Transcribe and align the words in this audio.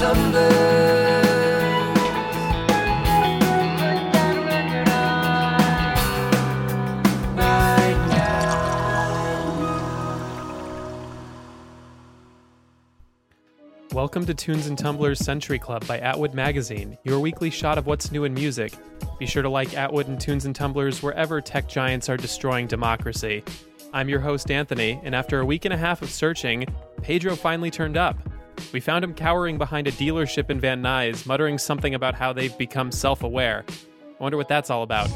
Welcome 0.00 0.32
to 14.24 14.32
Tunes 14.34 14.68
and 14.68 14.78
Tumblers 14.78 15.18
Century 15.18 15.58
Club 15.58 15.86
by 15.86 15.98
Atwood 15.98 16.32
Magazine, 16.32 16.96
your 17.04 17.20
weekly 17.20 17.50
shot 17.50 17.76
of 17.76 17.84
what's 17.84 18.10
new 18.10 18.24
in 18.24 18.32
music. 18.32 18.72
Be 19.18 19.26
sure 19.26 19.42
to 19.42 19.50
like 19.50 19.76
Atwood 19.76 20.08
and 20.08 20.18
Tunes 20.18 20.46
and 20.46 20.56
Tumblers 20.56 21.02
wherever 21.02 21.42
tech 21.42 21.68
giants 21.68 22.08
are 22.08 22.16
destroying 22.16 22.66
democracy. 22.66 23.44
I'm 23.92 24.08
your 24.08 24.20
host, 24.20 24.50
Anthony, 24.50 24.98
and 25.04 25.14
after 25.14 25.40
a 25.40 25.44
week 25.44 25.66
and 25.66 25.74
a 25.74 25.76
half 25.76 26.00
of 26.00 26.08
searching, 26.08 26.64
Pedro 27.02 27.36
finally 27.36 27.70
turned 27.70 27.98
up. 27.98 28.16
We 28.72 28.80
found 28.80 29.04
him 29.04 29.14
cowering 29.14 29.58
behind 29.58 29.86
a 29.86 29.92
dealership 29.92 30.50
in 30.50 30.60
Van 30.60 30.82
Nuys, 30.82 31.26
muttering 31.26 31.58
something 31.58 31.94
about 31.94 32.14
how 32.14 32.32
they've 32.32 32.56
become 32.56 32.92
self 32.92 33.22
aware. 33.22 33.64
I 33.68 34.22
wonder 34.22 34.36
what 34.36 34.48
that's 34.48 34.70
all 34.70 34.82
about. 34.82 35.08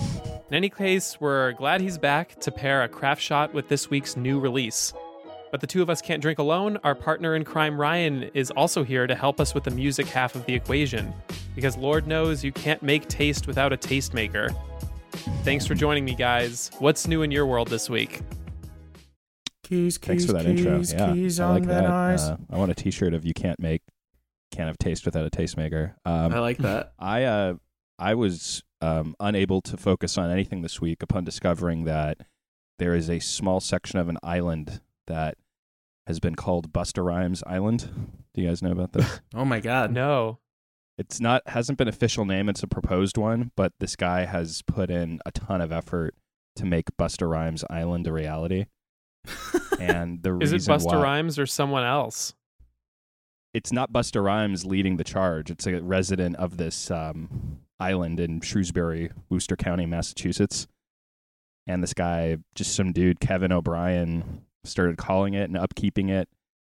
In 0.49 0.55
any 0.55 0.69
case, 0.69 1.21
we're 1.21 1.53
glad 1.53 1.81
he's 1.81 1.99
back 1.99 2.39
to 2.41 2.51
pair 2.51 2.83
a 2.83 2.89
craft 2.89 3.23
shot 3.23 3.55
with 3.55 3.69
this 3.69 3.91
week's 3.91 4.17
new 4.17 4.39
release. 4.39 4.93
But 5.51 5.61
the 5.61 5.67
two 5.67 5.83
of 5.83 5.89
us 5.89 6.03
can't 6.03 6.21
drink 6.21 6.39
alone. 6.39 6.79
Our 6.85 6.95
partner 6.95 7.37
in 7.37 7.45
crime, 7.45 7.81
Ryan, 7.81 8.25
is 8.35 8.51
also 8.51 8.83
here 8.83 9.07
to 9.07 9.15
help 9.15 9.41
us 9.41 9.55
with 9.55 9.65
the 9.65 9.71
music 9.71 10.07
half 10.07 10.35
of 10.35 10.45
the 10.47 10.55
equation. 10.55 11.15
Because 11.55 11.77
Lord 11.77 12.07
knows 12.07 12.43
you 12.43 12.51
can't 12.51 12.83
make 12.83 13.07
taste 13.09 13.47
without 13.47 13.73
a 13.73 13.77
tastemaker. 13.77 14.55
Thanks 15.45 15.67
for 15.67 15.75
joining 15.75 16.05
me, 16.05 16.15
guys. 16.15 16.71
What's 16.79 17.07
new 17.07 17.23
in 17.23 17.31
your 17.31 17.47
world 17.47 17.69
this 17.69 17.89
week? 17.89 18.21
Keys, 19.65 19.99
keys, 19.99 20.07
Thanks 20.07 20.25
for 20.27 20.33
that 20.35 20.45
keys, 20.45 20.93
intro. 20.93 21.07
Yeah, 21.09 21.13
keys 21.15 21.41
I 21.41 21.45
on 21.47 21.55
like 21.55 21.63
the 21.65 21.69
that. 21.71 21.85
eyes. 21.87 22.23
Uh, 22.23 22.37
I 22.51 22.57
want 22.59 22.71
a 22.71 22.75
T-shirt 22.75 23.13
of 23.15 23.25
"You 23.25 23.35
can't 23.35 23.59
make, 23.59 23.83
can't 24.53 24.69
have 24.69 24.79
taste 24.79 25.05
without 25.05 25.27
a 25.27 25.31
tastemaker." 25.31 25.95
Um, 26.05 26.33
I 26.33 26.39
like 26.39 26.59
that. 26.59 26.93
I 26.99 27.25
uh, 27.25 27.55
I 27.99 28.15
was 28.15 28.63
um, 28.81 29.15
unable 29.21 29.61
to 29.63 29.77
focus 29.77 30.17
on 30.19 30.31
anything 30.31 30.63
this 30.63 30.81
week 30.81 31.03
upon 31.03 31.25
discovering 31.25 31.85
that 31.85 32.19
there 32.79 32.95
is 32.95 33.09
a 33.11 33.19
small 33.21 33.61
section 33.61 33.99
of 33.99 34.09
an 34.09 34.19
island 34.23 34.81
that 35.07 35.37
has 36.07 36.21
been 36.21 36.35
called 36.35 36.73
Busta 36.73 37.05
Rhymes 37.05 37.43
Island. 37.47 37.89
Do 38.35 38.43
you 38.43 38.49
guys 38.49 38.63
know 38.63 38.73
about 38.73 38.93
this? 38.93 39.21
Oh 39.35 39.45
my 39.45 39.61
god. 39.61 39.91
No. 39.93 40.39
it's 40.99 41.19
not 41.21 41.43
hasn't 41.49 41.79
been 41.79 41.89
official 41.89 42.25
name. 42.25 42.49
It's 42.49 42.63
a 42.63 42.67
proposed 42.69 43.17
one, 43.17 43.51
but 43.57 43.73
this 43.81 43.97
guy 43.97 44.27
has 44.27 44.61
put 44.67 44.91
in 44.91 45.21
a 45.25 45.31
ton 45.33 45.61
of 45.61 45.73
effort 45.73 46.15
to 46.57 46.65
make 46.67 46.87
Busta 46.99 47.29
Rhymes 47.29 47.65
Island 47.71 48.07
a 48.07 48.13
reality. 48.13 48.67
And 49.81 50.23
the 50.23 50.39
Is 50.41 50.53
it 50.53 50.63
Busta 50.63 51.01
Rhymes 51.01 51.39
or 51.39 51.47
someone 51.47 51.85
else? 51.85 52.35
it's 53.55 53.73
not 53.73 53.93
Busta 53.93 54.23
Rhymes 54.23 54.67
leading 54.67 54.97
the 54.97 55.05
charge. 55.05 55.49
It's 55.49 55.67
a 55.67 55.81
resident 55.81 56.37
of 56.37 56.57
this 56.57 56.91
um, 56.91 57.61
island 57.79 58.19
in 58.19 58.41
Shrewsbury, 58.41 59.11
Worcester 59.31 59.57
County, 59.57 59.87
Massachusetts. 59.87 60.67
And 61.67 61.83
this 61.83 61.95
guy, 61.95 62.39
just 62.57 62.75
some 62.75 62.93
dude, 62.93 63.21
Kevin 63.21 63.53
O'Brien, 63.53 64.45
started 64.65 64.99
calling 64.99 65.35
it 65.35 65.49
and 65.49 65.57
upkeeping 65.57 66.11
it 66.11 66.29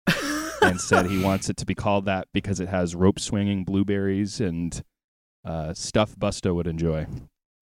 and 0.62 0.80
said 0.80 1.06
he 1.06 1.22
wants 1.22 1.48
it 1.48 1.56
to 1.58 1.64
be 1.64 1.74
called 1.74 2.04
that 2.06 2.26
because 2.34 2.58
it 2.58 2.68
has 2.68 2.96
rope 2.96 3.20
swinging 3.20 3.64
blueberries 3.64 4.40
and 4.40 4.82
uh, 5.44 5.72
stuff 5.72 6.16
Busta 6.16 6.52
would 6.54 6.66
enjoy, 6.66 7.06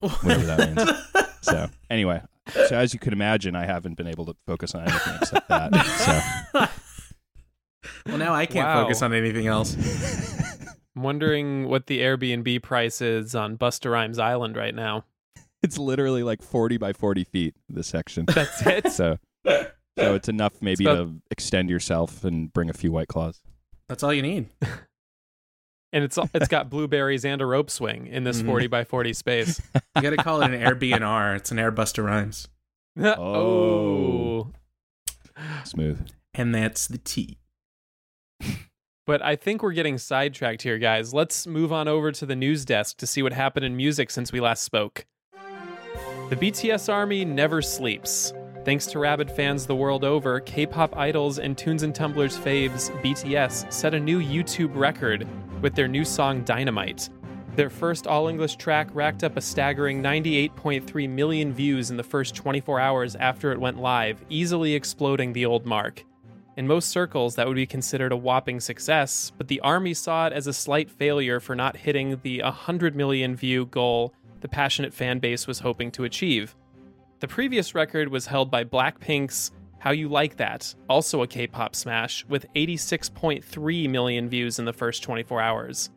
whatever 0.01 0.47
that 0.47 0.75
means. 0.75 0.91
So, 1.43 1.71
anyway, 1.89 2.21
so 2.69 2.77
as 2.77 2.93
you 2.95 3.01
can 3.01 3.13
imagine, 3.13 3.55
I 3.57 3.65
haven't 3.67 3.97
been 3.97 4.07
able 4.07 4.27
to 4.27 4.37
focus 4.47 4.75
on 4.75 4.83
anything 4.83 5.15
except 5.21 5.49
that. 5.49 6.43
So, 6.53 6.67
well, 8.07 8.19
now 8.19 8.35
I 8.35 8.47
can't 8.47 8.67
Wow. 8.67 8.83
focus 8.83 9.03
on 9.03 9.13
anything 9.13 9.47
else. 9.47 9.77
I'm 10.97 11.03
wondering 11.03 11.69
what 11.69 11.87
the 11.87 12.01
Airbnb 12.01 12.63
price 12.63 13.01
is 13.01 13.35
on 13.35 13.57
Busta 13.57 13.91
Rhymes 13.91 14.19
Island 14.19 14.57
right 14.57 14.75
now. 14.75 15.05
it's 15.63 15.79
literally 15.79 16.23
like 16.23 16.43
40 16.43 16.77
by 16.79 16.93
40 16.93 17.25
feet, 17.25 17.55
the 17.69 17.83
section. 17.85 18.25
That's 18.27 18.67
it. 18.67 18.91
So, 18.93 19.19
so 19.47 20.15
it's 20.15 20.29
enough 20.29 20.55
maybe 20.61 20.85
about- 20.85 20.97
to 20.97 21.23
extend 21.31 21.71
yourself 21.71 22.25
and 22.25 22.53
bring 22.53 22.69
a 22.71 22.75
few 22.75 22.91
white 22.93 23.09
claws. 23.09 23.41
That's 23.89 24.03
all 24.03 24.13
you 24.13 24.23
need. 24.23 24.49
And 25.93 26.05
it's 26.05 26.19
it's 26.35 26.49
got 26.49 26.71
blueberries 26.71 27.25
and 27.25 27.41
a 27.41 27.47
rope 27.47 27.71
swing 27.71 28.07
in 28.07 28.25
this 28.25 28.43
Mhm. 28.43 28.47
40 28.47 28.67
by 28.69 28.85
40 28.85 29.13
space. 29.13 29.61
You 29.97 30.03
got 30.03 30.11
to 30.11 30.17
call 30.19 30.41
it 30.43 30.53
an 30.53 30.61
Airbnb. 30.61 31.37
It's 31.37 31.51
an 31.51 31.59
Airbuster 31.59 32.05
Rhymes, 32.05 32.49
oh. 33.01 34.51
Smooth. 35.65 36.09
and 36.35 36.55
that's 36.55 36.87
the 36.87 36.99
T. 36.99 37.39
But 39.07 39.23
I 39.23 39.35
think 39.35 39.63
we're 39.63 39.73
getting 39.73 39.99
sidetracked 39.99 40.63
here, 40.63 40.79
guys. 40.79 41.13
Let's 41.13 41.47
move 41.47 41.73
on 41.73 41.89
over 41.89 42.13
to 42.13 42.25
the 42.27 42.37
news 42.37 42.65
desk 42.65 42.99
to 42.99 43.07
see 43.07 43.23
what 43.23 43.33
happened 43.33 43.65
in 43.67 43.77
music 43.77 44.11
since 44.11 44.31
we 44.31 44.39
last 44.41 44.63
spoke. 44.63 45.05
The 46.29 46.37
BTS 46.37 46.89
army 46.93 47.25
never 47.25 47.61
sleeps. 47.61 48.33
Thanks 48.65 48.87
to 48.89 49.01
rabid 49.01 49.29
fans 49.31 49.67
the 49.67 49.75
world 49.75 50.05
over, 50.05 50.39
K-pop 50.39 50.97
idols 50.97 51.41
and 51.41 51.59
Tunes 51.59 51.83
and 51.83 51.93
Tumblers 51.95 52.39
faves 52.39 52.91
BTS 53.03 53.73
set 53.73 53.95
a 53.95 53.99
new 54.01 54.21
YouTube 54.21 54.77
record 54.77 55.27
with 55.61 55.75
their 55.75 55.89
new 55.89 56.05
song 56.05 56.43
Dynamite. 56.43 57.09
Their 57.57 57.71
first 57.71 58.07
all-English 58.07 58.57
track 58.57 58.89
racked 58.95 59.25
up 59.25 59.37
a 59.37 59.41
staggering 59.41 60.03
98.3 60.03 61.09
million 61.09 61.53
views 61.53 61.91
in 61.91 61.97
the 61.97 62.03
first 62.03 62.35
24 62.35 62.81
hours 62.81 63.17
after 63.17 63.53
it 63.53 63.61
went 63.61 63.81
live, 63.81 64.25
easily 64.29 64.75
exploding 64.75 65.33
the 65.33 65.47
old 65.47 65.67
mark. 65.67 66.05
In 66.57 66.67
most 66.67 66.91
circles, 66.91 67.35
that 67.35 67.47
would 67.47 67.57
be 67.57 67.67
considered 67.67 68.13
a 68.13 68.17
whopping 68.17 68.61
success, 68.61 69.33
but 69.37 69.49
the 69.49 69.61
Army 69.61 69.95
saw 69.95 70.27
it 70.27 70.33
as 70.33 70.47
a 70.47 70.53
slight 70.53 70.91
failure 70.91 71.41
for 71.41 71.55
not 71.55 71.77
hitting 71.77 72.21
the 72.23 72.43
100 72.43 72.95
million 72.95 73.35
view 73.35 73.67
goal 73.67 74.15
the 74.41 74.49
passionate 74.49 74.95
fan 74.95 75.19
base 75.19 75.47
was 75.47 75.61
hoping 75.61 75.91
to 75.93 76.05
achieve. 76.05 76.57
The 77.21 77.29
previous 77.29 77.75
record 77.75 78.09
was 78.09 78.27
held 78.27 78.51
by 78.51 78.65
Blackpink's 78.65 79.53
How 79.81 79.93
You 79.93 80.11
Like 80.11 80.37
That, 80.37 80.75
also 80.91 81.23
a 81.23 81.27
K 81.27 81.47
pop 81.47 81.75
smash, 81.75 82.27
with 82.27 82.45
86.3 82.55 83.89
million 83.89 84.29
views 84.29 84.59
in 84.59 84.67
the 84.67 84.75
first 84.75 85.03
24 85.03 85.41
hours. 85.41 85.91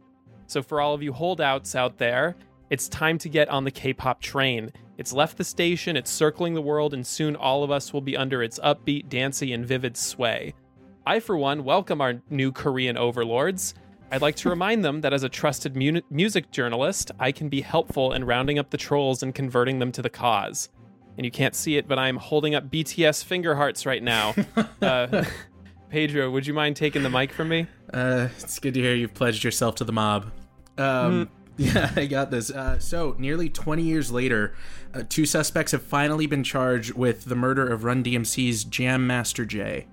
So, 0.48 0.64
for 0.64 0.80
all 0.80 0.94
of 0.94 1.04
you 1.04 1.12
holdouts 1.12 1.76
out 1.76 1.98
there, 1.98 2.38
it's 2.70 2.88
time 2.88 3.18
to 3.18 3.28
get 3.28 3.50
on 3.50 3.66
the 3.66 3.72
K 3.72 3.92
pop 3.92 4.22
train. 4.22 4.72
It's 4.98 5.12
left 5.12 5.38
the 5.38 5.44
station, 5.44 5.98
it's 5.98 6.10
circling 6.10 6.54
the 6.54 6.62
world, 6.62 6.94
and 6.94 7.06
soon 7.06 7.36
all 7.36 7.62
of 7.62 7.72
us 7.72 7.92
will 7.92 8.00
be 8.00 8.16
under 8.16 8.42
its 8.42 8.58
upbeat, 8.60 9.10
dancey, 9.10 9.52
and 9.52 9.66
vivid 9.66 9.98
sway. 9.98 10.54
I, 11.06 11.20
for 11.20 11.36
one, 11.36 11.66
welcome 11.66 12.00
our 12.00 12.22
new 12.30 12.54
Korean 12.54 12.96
overlords. 12.96 13.74
I'd 14.14 14.22
like 14.22 14.38
to 14.38 14.50
remind 14.52 14.86
them 14.86 15.02
that 15.02 15.12
as 15.12 15.24
a 15.24 15.30
trusted 15.30 15.76
mu- 15.76 16.00
music 16.10 16.52
journalist, 16.52 17.12
I 17.20 17.34
can 17.34 17.50
be 17.50 17.60
helpful 17.60 18.14
in 18.14 18.24
rounding 18.24 18.60
up 18.60 18.70
the 18.70 18.78
trolls 18.78 19.24
and 19.24 19.36
converting 19.36 19.80
them 19.80 19.92
to 19.92 20.02
the 20.02 20.10
cause. 20.10 20.70
And 21.18 21.26
you 21.26 21.32
can't 21.32 21.54
see 21.56 21.78
it, 21.78 21.88
but 21.88 22.00
I'm 22.00 22.18
holding 22.18 22.56
up 22.56 22.70
BTS 22.70 23.24
finger 23.24 23.56
hearts 23.56 23.86
right 23.86 24.02
now. 24.02 24.34
uh, 24.82 25.24
Pedro, 25.90 26.32
would 26.32 26.48
you 26.48 26.54
mind 26.54 26.76
taking 26.76 27.04
the 27.04 27.10
mic 27.10 27.32
from 27.32 27.50
me? 27.50 27.68
Uh, 27.94 28.30
it's 28.40 28.58
good 28.58 28.74
to 28.74 28.82
hear 28.82 28.96
you've 28.96 29.14
pledged 29.14 29.44
yourself 29.44 29.76
to 29.76 29.84
the 29.84 29.94
mob. 29.94 30.32
Um, 30.78 31.30
Yeah, 31.58 31.92
I 31.96 32.06
got 32.08 32.32
this. 32.32 32.50
Uh, 32.50 32.80
so, 32.80 33.16
nearly 33.20 33.48
20 33.48 33.84
years 33.84 34.12
later, 34.12 34.56
uh, 34.94 35.04
two 35.08 35.26
suspects 35.26 35.72
have 35.72 35.84
finally 35.84 36.26
been 36.26 36.44
charged 36.44 36.94
with 36.94 37.26
the 37.26 37.36
murder 37.36 37.72
of 37.72 37.84
Run 37.84 38.04
DMC's 38.04 38.64
Jam 38.64 39.06
Master 39.06 39.46
Jay. 39.46 39.86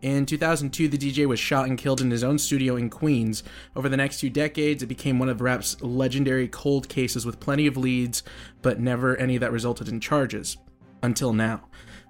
In 0.00 0.26
2002, 0.26 0.86
the 0.86 0.96
DJ 0.96 1.26
was 1.26 1.40
shot 1.40 1.66
and 1.66 1.76
killed 1.76 2.00
in 2.00 2.12
his 2.12 2.22
own 2.22 2.38
studio 2.38 2.76
in 2.76 2.88
Queens. 2.88 3.42
Over 3.74 3.88
the 3.88 3.96
next 3.96 4.20
two 4.20 4.30
decades, 4.30 4.80
it 4.82 4.86
became 4.86 5.18
one 5.18 5.28
of 5.28 5.40
rap's 5.40 5.80
legendary 5.82 6.46
cold 6.46 6.88
cases 6.88 7.26
with 7.26 7.40
plenty 7.40 7.66
of 7.66 7.76
leads, 7.76 8.22
but 8.62 8.78
never 8.78 9.16
any 9.16 9.38
that 9.38 9.50
resulted 9.50 9.88
in 9.88 9.98
charges. 9.98 10.56
Until 11.02 11.32
now. 11.32 11.64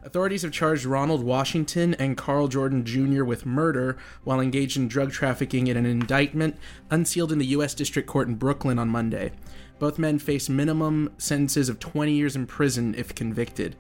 Authorities 0.04 0.42
have 0.42 0.52
charged 0.52 0.84
Ronald 0.84 1.22
Washington 1.22 1.94
and 1.94 2.16
Carl 2.16 2.48
Jordan 2.48 2.84
Jr. 2.84 3.24
with 3.24 3.46
murder 3.46 3.96
while 4.22 4.40
engaged 4.40 4.76
in 4.76 4.88
drug 4.88 5.10
trafficking 5.10 5.66
in 5.66 5.76
an 5.76 5.86
indictment 5.86 6.56
unsealed 6.90 7.32
in 7.32 7.38
the 7.38 7.46
U.S. 7.46 7.74
District 7.74 8.08
Court 8.08 8.28
in 8.28 8.36
Brooklyn 8.36 8.78
on 8.78 8.88
Monday. 8.88 9.32
Both 9.78 9.98
men 9.98 10.18
face 10.18 10.48
minimum 10.48 11.12
sentences 11.18 11.68
of 11.68 11.78
20 11.78 12.12
years 12.12 12.36
in 12.36 12.46
prison 12.46 12.94
if 12.94 13.14
convicted. 13.14 13.76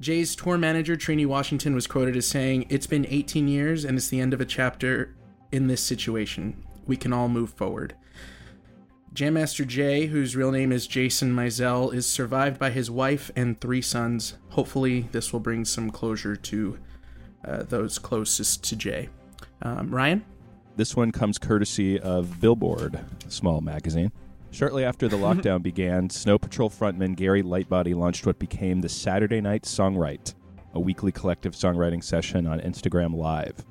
Jay's 0.00 0.34
tour 0.34 0.58
manager, 0.58 0.96
Trini 0.96 1.26
Washington, 1.26 1.74
was 1.74 1.86
quoted 1.86 2.16
as 2.16 2.26
saying, 2.26 2.66
It's 2.68 2.86
been 2.86 3.06
18 3.08 3.48
years 3.48 3.84
and 3.84 3.96
it's 3.96 4.08
the 4.08 4.20
end 4.20 4.34
of 4.34 4.40
a 4.40 4.44
chapter 4.44 5.14
in 5.52 5.66
this 5.66 5.82
situation. 5.82 6.64
We 6.86 6.96
can 6.96 7.12
all 7.12 7.28
move 7.28 7.50
forward. 7.50 7.94
Jam 9.12 9.34
Master 9.34 9.66
Jay, 9.66 10.06
whose 10.06 10.34
real 10.34 10.50
name 10.50 10.72
is 10.72 10.86
Jason 10.86 11.34
Mizell, 11.34 11.92
is 11.92 12.06
survived 12.06 12.58
by 12.58 12.70
his 12.70 12.90
wife 12.90 13.30
and 13.36 13.60
three 13.60 13.82
sons. 13.82 14.38
Hopefully, 14.48 15.06
this 15.12 15.32
will 15.32 15.40
bring 15.40 15.66
some 15.66 15.90
closure 15.90 16.34
to 16.34 16.78
uh, 17.44 17.62
those 17.64 17.98
closest 17.98 18.64
to 18.64 18.76
Jay. 18.76 19.10
Um, 19.60 19.94
Ryan? 19.94 20.24
This 20.76 20.96
one 20.96 21.12
comes 21.12 21.36
courtesy 21.36 22.00
of 22.00 22.40
Billboard, 22.40 22.98
small 23.28 23.60
magazine. 23.60 24.12
Shortly 24.52 24.84
after 24.84 25.08
the 25.08 25.16
lockdown 25.18 25.62
began, 25.62 26.10
Snow 26.10 26.38
Patrol 26.38 26.68
frontman 26.68 27.16
Gary 27.16 27.42
Lightbody 27.42 27.96
launched 27.96 28.26
what 28.26 28.38
became 28.38 28.80
the 28.80 28.88
Saturday 28.88 29.40
Night 29.40 29.62
Songwrite, 29.62 30.34
a 30.74 30.80
weekly 30.80 31.10
collective 31.10 31.54
songwriting 31.54 32.04
session 32.04 32.46
on 32.46 32.60
Instagram 32.60 33.16
Live. 33.16 33.64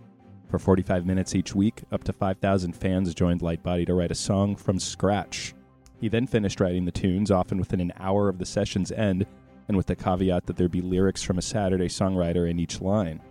For 0.50 0.58
45 0.58 1.06
minutes 1.06 1.36
each 1.36 1.56
week, 1.56 1.84
up 1.92 2.04
to 2.06 2.14
5,000 2.14 2.76
fans 2.76 3.14
joined 3.14 3.42
Lightbody 3.42 3.86
to 3.86 3.94
write 3.94 4.12
a 4.12 4.16
song 4.16 4.56
from 4.56 4.80
scratch. 4.80 5.54
He 6.00 6.10
then 6.10 6.26
finished 6.26 6.60
writing 6.60 6.84
the 6.84 6.92
tunes, 6.92 7.30
often 7.30 7.60
within 7.60 7.80
an 7.80 7.94
hour 8.00 8.28
of 8.28 8.40
the 8.40 8.46
session's 8.46 8.92
end, 8.92 9.28
and 9.68 9.78
with 9.78 9.86
the 9.86 9.96
caveat 9.96 10.48
that 10.48 10.58
there 10.58 10.68
be 10.68 10.82
lyrics 10.82 11.22
from 11.22 11.38
a 11.38 11.44
Saturday 11.44 11.88
songwriter 11.90 12.50
in 12.50 12.60
each 12.60 12.82
line. 12.82 13.22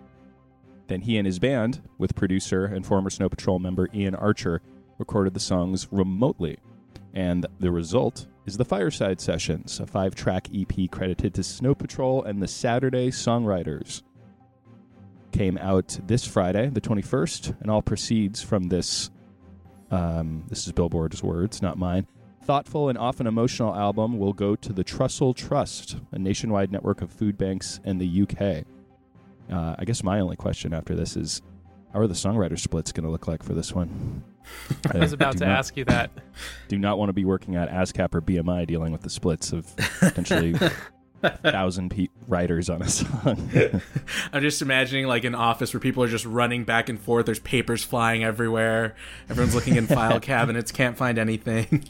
Then 0.87 1.00
he 1.00 1.19
and 1.19 1.26
his 1.26 1.41
band, 1.41 1.82
with 1.99 2.14
producer 2.14 2.64
and 2.64 2.87
former 2.87 3.11
Snow 3.11 3.29
Patrol 3.29 3.58
member 3.58 3.88
Iain 3.93 4.14
Archer, 4.14 4.62
recorded 4.99 5.35
the 5.35 5.41
songs 5.41 5.88
remotely. 5.91 6.56
And 7.14 7.46
the 7.58 7.70
result 7.70 8.26
is 8.46 8.56
the 8.56 8.64
Fireside 8.64 9.20
Sessions, 9.20 9.80
a 9.80 9.86
five 9.86 10.14
track 10.14 10.48
EP 10.54 10.90
credited 10.90 11.34
to 11.34 11.42
Snow 11.42 11.74
Patrol 11.74 12.22
and 12.24 12.42
the 12.42 12.48
Saturday 12.48 13.10
Songwriters. 13.10 14.02
Came 15.32 15.58
out 15.58 15.98
this 16.06 16.26
Friday, 16.26 16.68
the 16.68 16.80
21st, 16.80 17.60
and 17.60 17.70
all 17.70 17.82
proceeds 17.82 18.42
from 18.42 18.68
this. 18.68 19.10
Um, 19.90 20.44
this 20.48 20.66
is 20.66 20.72
Billboard's 20.72 21.22
words, 21.22 21.62
not 21.62 21.78
mine. 21.78 22.06
Thoughtful 22.42 22.88
and 22.88 22.98
often 22.98 23.26
emotional 23.26 23.74
album 23.74 24.18
will 24.18 24.32
go 24.32 24.56
to 24.56 24.72
the 24.72 24.82
Trussell 24.82 25.34
Trust, 25.36 25.96
a 26.10 26.18
nationwide 26.18 26.72
network 26.72 27.02
of 27.02 27.12
food 27.12 27.36
banks 27.36 27.80
in 27.84 27.98
the 27.98 28.22
UK. 28.22 28.64
Uh, 29.52 29.74
I 29.78 29.84
guess 29.84 30.02
my 30.02 30.20
only 30.20 30.36
question 30.36 30.72
after 30.72 30.94
this 30.94 31.16
is 31.16 31.42
how 31.92 32.00
are 32.00 32.06
the 32.06 32.14
songwriter 32.14 32.58
splits 32.58 32.92
going 32.92 33.04
to 33.04 33.10
look 33.10 33.28
like 33.28 33.42
for 33.42 33.52
this 33.52 33.74
one? 33.74 34.22
I 34.92 34.98
was 34.98 35.12
about 35.12 35.37
to 35.38 35.46
not, 35.46 35.58
ask 35.58 35.76
you 35.76 35.84
that. 35.87 36.10
Do 36.69 36.78
not 36.78 36.98
want 36.98 37.08
to 37.08 37.12
be 37.12 37.25
working 37.25 37.56
at 37.56 37.70
ASCAP 37.70 38.14
or 38.14 38.20
BMI 38.22 38.66
dealing 38.66 38.92
with 38.92 39.02
the 39.02 39.10
splits 39.10 39.52
of 39.52 39.66
potentially 40.00 40.54
thousand 41.42 41.90
pe- 41.90 42.08
writers 42.26 42.70
on 42.70 42.82
a 42.82 42.88
song. 42.88 43.50
I'm 44.32 44.42
just 44.42 44.62
imagining 44.62 45.06
like 45.06 45.25
an 45.25 45.34
office 45.34 45.72
where 45.75 45.81
people 45.81 46.02
are 46.02 46.08
just 46.08 46.25
running 46.25 46.64
back 46.64 46.88
and 46.88 46.98
forth. 47.00 47.26
There's 47.26 47.38
papers 47.40 47.84
flying 47.84 48.25
everywhere. 48.25 48.94
Everyone's 49.28 49.54
looking 49.54 49.76
in 49.76 49.87
file 49.87 50.20
cabinets, 50.20 50.72
can't 50.72 50.96
find 50.96 51.19
anything. 51.19 51.84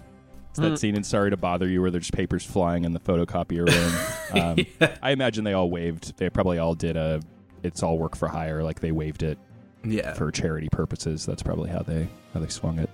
It's 0.50 0.58
that 0.58 0.79
scene 0.81 0.97
in 0.97 1.05
Sorry 1.05 1.31
to 1.31 1.37
Bother 1.37 1.69
You 1.69 1.81
where 1.81 1.93
there's 1.93 2.11
papers 2.11 2.44
flying 2.44 2.85
in 2.85 2.93
the 2.93 2.99
photocopier 3.00 3.69
room. 3.69 4.43
Um, 4.43 4.67
Yeah. 4.81 4.97
I 5.00 5.12
imagine 5.12 5.44
they 5.44 5.52
all 5.52 5.70
waved. 5.70 6.17
They 6.17 6.29
probably 6.29 6.58
all 6.58 6.75
did 6.75 6.97
a 6.97 7.20
it's 7.62 7.82
all 7.85 7.99
work 7.99 8.17
for 8.17 8.26
hire, 8.26 8.64
like 8.64 8.81
they 8.81 8.91
waved 8.91 9.23
it 9.23 9.38
Yeah. 9.85 10.14
for 10.14 10.32
charity 10.32 10.69
purposes. 10.73 11.25
That's 11.25 11.43
probably 11.43 11.70
how 11.70 11.82
they 11.82 12.08
how 12.32 12.41
they 12.41 12.49
swung 12.49 12.79
it. 12.79 12.91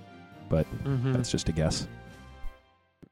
But 0.49 0.65
Mhm. 0.83 1.13
that's 1.13 1.31
just 1.31 1.49
a 1.49 1.51
guess. 1.51 1.87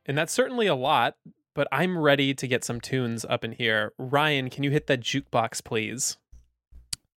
And 0.06 0.18
that's 0.18 0.34
certainly 0.34 0.68
a 0.68 0.76
lot, 0.76 1.16
but 1.54 1.68
I'm 1.72 1.98
ready 1.98 2.34
to 2.34 2.48
get 2.48 2.64
some 2.64 2.80
tunes 2.80 3.26
up 3.26 3.44
in 3.44 3.54
here. 3.54 3.94
Ryan, 3.98 4.50
can 4.50 4.64
you 4.64 4.72
hit 4.72 4.88
that 4.88 5.02
jukebox, 5.02 5.64
please? 5.64 6.18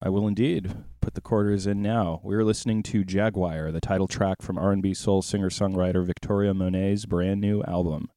I 0.02 0.10
will 0.10 0.28
indeed 0.28 0.76
put 1.02 1.16
the 1.16 1.22
quarters 1.22 1.66
in 1.66 1.82
now. 1.82 2.22
We're 2.24 2.44
listening 2.44 2.84
to 2.84 3.04
Jaguar, 3.04 3.72
the 3.72 3.82
title 3.82 4.08
track 4.08 4.42
from 4.42 4.58
R&B 4.58 4.94
soul 4.94 5.22
singer-songwriter 5.22 6.06
Victoria 6.06 6.54
Monét's 6.54 7.06
brand 7.06 7.42
new 7.42 7.64
album. 7.64 8.10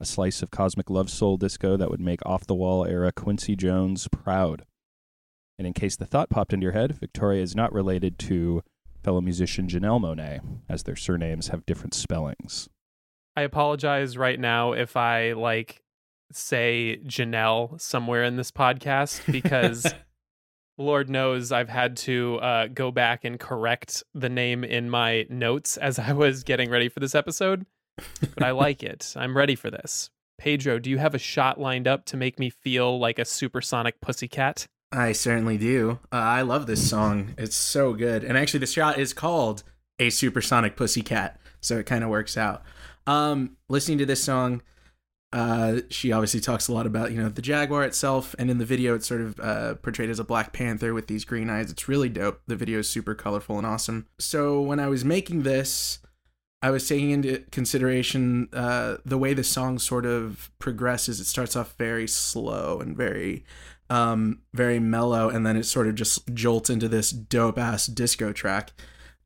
A 0.00 0.04
slice 0.04 0.42
of 0.42 0.50
cosmic 0.50 0.90
love 0.90 1.10
soul 1.10 1.36
disco 1.36 1.76
that 1.76 1.90
would 1.90 2.00
make 2.00 2.24
off-the-wall 2.24 2.84
era 2.86 3.12
Quincy 3.12 3.56
Jones 3.56 4.08
proud. 4.12 4.64
And 5.58 5.66
in 5.66 5.72
case 5.72 5.96
the 5.96 6.06
thought 6.06 6.30
popped 6.30 6.52
into 6.52 6.64
your 6.64 6.72
head, 6.72 6.92
Victoria 6.92 7.42
is 7.42 7.54
not 7.56 7.72
related 7.72 8.18
to 8.20 8.62
fellow 9.04 9.20
musician 9.20 9.68
Janelle 9.68 10.00
Monáe, 10.00 10.40
as 10.68 10.82
their 10.82 10.96
surnames 10.96 11.48
have 11.48 11.66
different 11.66 11.94
spellings. 11.94 12.68
I 13.36 13.42
apologize 13.42 14.16
right 14.16 14.40
now 14.40 14.72
if 14.72 14.96
I 14.96 15.32
like 15.32 15.82
say 16.32 16.98
Janelle 17.04 17.80
somewhere 17.80 18.24
in 18.24 18.36
this 18.36 18.50
podcast 18.50 19.20
because 19.32 19.86
Lord 20.78 21.08
knows 21.10 21.52
I've 21.52 21.68
had 21.68 21.96
to 21.98 22.38
uh, 22.40 22.66
go 22.68 22.90
back 22.90 23.24
and 23.24 23.38
correct 23.38 24.02
the 24.14 24.28
name 24.28 24.64
in 24.64 24.90
my 24.90 25.26
notes 25.28 25.76
as 25.76 25.98
I 25.98 26.12
was 26.12 26.42
getting 26.42 26.70
ready 26.70 26.88
for 26.88 27.00
this 27.00 27.14
episode. 27.14 27.66
But 28.20 28.42
I 28.42 28.50
like 28.50 28.82
it. 28.82 29.14
I'm 29.16 29.36
ready 29.36 29.54
for 29.54 29.70
this. 29.70 30.10
Pedro, 30.36 30.80
do 30.80 30.90
you 30.90 30.98
have 30.98 31.14
a 31.14 31.18
shot 31.18 31.60
lined 31.60 31.86
up 31.86 32.04
to 32.06 32.16
make 32.16 32.40
me 32.40 32.50
feel 32.50 32.98
like 32.98 33.20
a 33.20 33.24
supersonic 33.24 34.00
pussycat? 34.00 34.66
I 34.94 35.12
certainly 35.12 35.58
do. 35.58 35.98
Uh, 36.12 36.16
I 36.16 36.42
love 36.42 36.66
this 36.66 36.88
song. 36.88 37.34
It's 37.36 37.56
so 37.56 37.94
good. 37.94 38.22
And 38.22 38.38
actually, 38.38 38.60
the 38.60 38.66
shot 38.66 38.98
is 38.98 39.12
called 39.12 39.64
A 39.98 40.08
Supersonic 40.10 40.76
Pussycat. 40.76 41.40
So 41.60 41.78
it 41.78 41.86
kind 41.86 42.04
of 42.04 42.10
works 42.10 42.36
out. 42.36 42.62
Um, 43.06 43.56
listening 43.68 43.98
to 43.98 44.06
this 44.06 44.22
song, 44.22 44.62
uh, 45.32 45.80
she 45.90 46.12
obviously 46.12 46.40
talks 46.40 46.68
a 46.68 46.72
lot 46.72 46.86
about, 46.86 47.10
you 47.10 47.20
know, 47.20 47.28
the 47.28 47.42
Jaguar 47.42 47.82
itself. 47.82 48.36
And 48.38 48.50
in 48.50 48.58
the 48.58 48.64
video, 48.64 48.94
it's 48.94 49.06
sort 49.06 49.20
of 49.20 49.40
uh, 49.40 49.74
portrayed 49.76 50.10
as 50.10 50.20
a 50.20 50.24
Black 50.24 50.52
Panther 50.52 50.94
with 50.94 51.08
these 51.08 51.24
green 51.24 51.50
eyes. 51.50 51.70
It's 51.70 51.88
really 51.88 52.08
dope. 52.08 52.42
The 52.46 52.56
video 52.56 52.78
is 52.78 52.88
super 52.88 53.14
colorful 53.14 53.58
and 53.58 53.66
awesome. 53.66 54.06
So 54.18 54.60
when 54.60 54.78
I 54.78 54.86
was 54.86 55.04
making 55.04 55.42
this, 55.42 55.98
I 56.62 56.70
was 56.70 56.88
taking 56.88 57.10
into 57.10 57.40
consideration 57.50 58.48
uh, 58.52 58.98
the 59.04 59.18
way 59.18 59.34
the 59.34 59.44
song 59.44 59.78
sort 59.78 60.06
of 60.06 60.50
progresses. 60.58 61.20
It 61.20 61.26
starts 61.26 61.56
off 61.56 61.74
very 61.76 62.06
slow 62.06 62.78
and 62.80 62.96
very 62.96 63.44
um, 63.90 64.40
very 64.52 64.78
mellow, 64.78 65.28
and 65.28 65.46
then 65.46 65.56
it 65.56 65.64
sort 65.64 65.86
of 65.86 65.94
just 65.94 66.32
jolts 66.34 66.70
into 66.70 66.88
this 66.88 67.10
dope 67.10 67.58
ass 67.58 67.86
disco 67.86 68.32
track. 68.32 68.72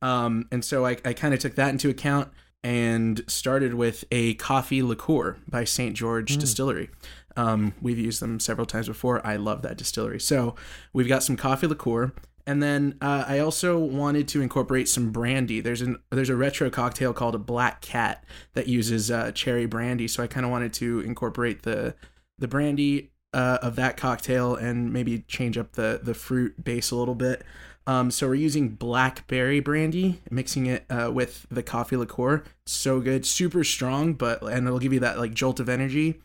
Um, 0.03 0.47
and 0.53 0.65
so 0.65 0.87
I, 0.87 0.97
I 1.05 1.13
kind 1.13 1.35
of 1.35 1.41
took 1.41 1.55
that 1.57 1.71
into 1.71 1.89
account 1.89 2.31
and 2.63 3.23
started 3.29 3.75
with 3.75 4.05
a 4.11 4.35
coffee 4.35 4.83
liqueur 4.83 5.37
by 5.49 5.65
St. 5.65 5.95
George 5.95 6.37
Distillery. 6.37 6.91
Um, 7.37 7.73
we've 7.81 7.99
used 7.99 8.21
them 8.21 8.41
several 8.41 8.67
times 8.67 8.89
before. 8.89 9.25
I 9.25 9.37
love 9.37 9.63
that 9.63 9.77
distillery. 9.77 10.19
So 10.19 10.57
we've 10.93 11.07
got 11.07 11.23
some 11.23 11.37
coffee 11.37 11.69
liqueur. 11.69 12.13
And 12.49 12.63
then 12.63 12.97
uh, 13.01 13.25
I 13.29 13.39
also 13.39 13.79
wanted 13.79 14.27
to 14.29 14.41
incorporate 14.41 14.89
some 14.89 15.13
brandy. 15.13 15.61
There's 15.61 15.83
an 15.83 15.99
there's 16.11 16.31
a 16.31 16.37
retro 16.37 16.71
cocktail 16.71 17.13
called 17.13 17.35
a 17.35 17.39
Black 17.39 17.83
Cat 17.83 18.25
that 18.55 18.67
uses 18.67 19.11
uh, 19.11 19.33
cherry 19.33 19.67
brandy. 19.67 20.09
So 20.09 20.23
I 20.23 20.27
kind 20.27 20.47
of 20.47 20.51
wanted 20.51 20.73
to 20.75 21.01
incorporate 21.01 21.63
the 21.63 21.95
the 22.39 22.49
brandy 22.49 23.13
uh, 23.33 23.59
of 23.63 23.77
that 23.77 23.97
cocktail 23.97 24.55
and 24.55 24.93
maybe 24.93 25.21
change 25.29 25.59
up 25.59 25.73
the 25.73 26.01
the 26.03 26.15
fruit 26.15 26.63
base 26.63 26.91
a 26.91 26.97
little 26.97 27.15
bit. 27.15 27.45
Um, 27.87 28.11
so 28.11 28.29
we're 28.29 28.35
using 28.35 28.69
blackberry 28.69 29.61
brandy, 29.61 30.21
mixing 30.31 30.67
it 30.67 30.85
uh, 30.91 31.11
with 31.11 31.47
the 31.51 31.63
coffee 31.63 31.97
liqueur. 31.97 32.45
So 32.67 33.01
good, 33.01 33.25
super 33.25 33.65
strong, 33.65 34.13
but 34.13 34.43
and 34.43 34.67
it'll 34.67 34.79
give 34.79 34.93
you 34.93 35.01
that 35.01 35.19
like 35.19 35.33
jolt 35.33 35.59
of 35.59 35.69
energy. 35.71 36.21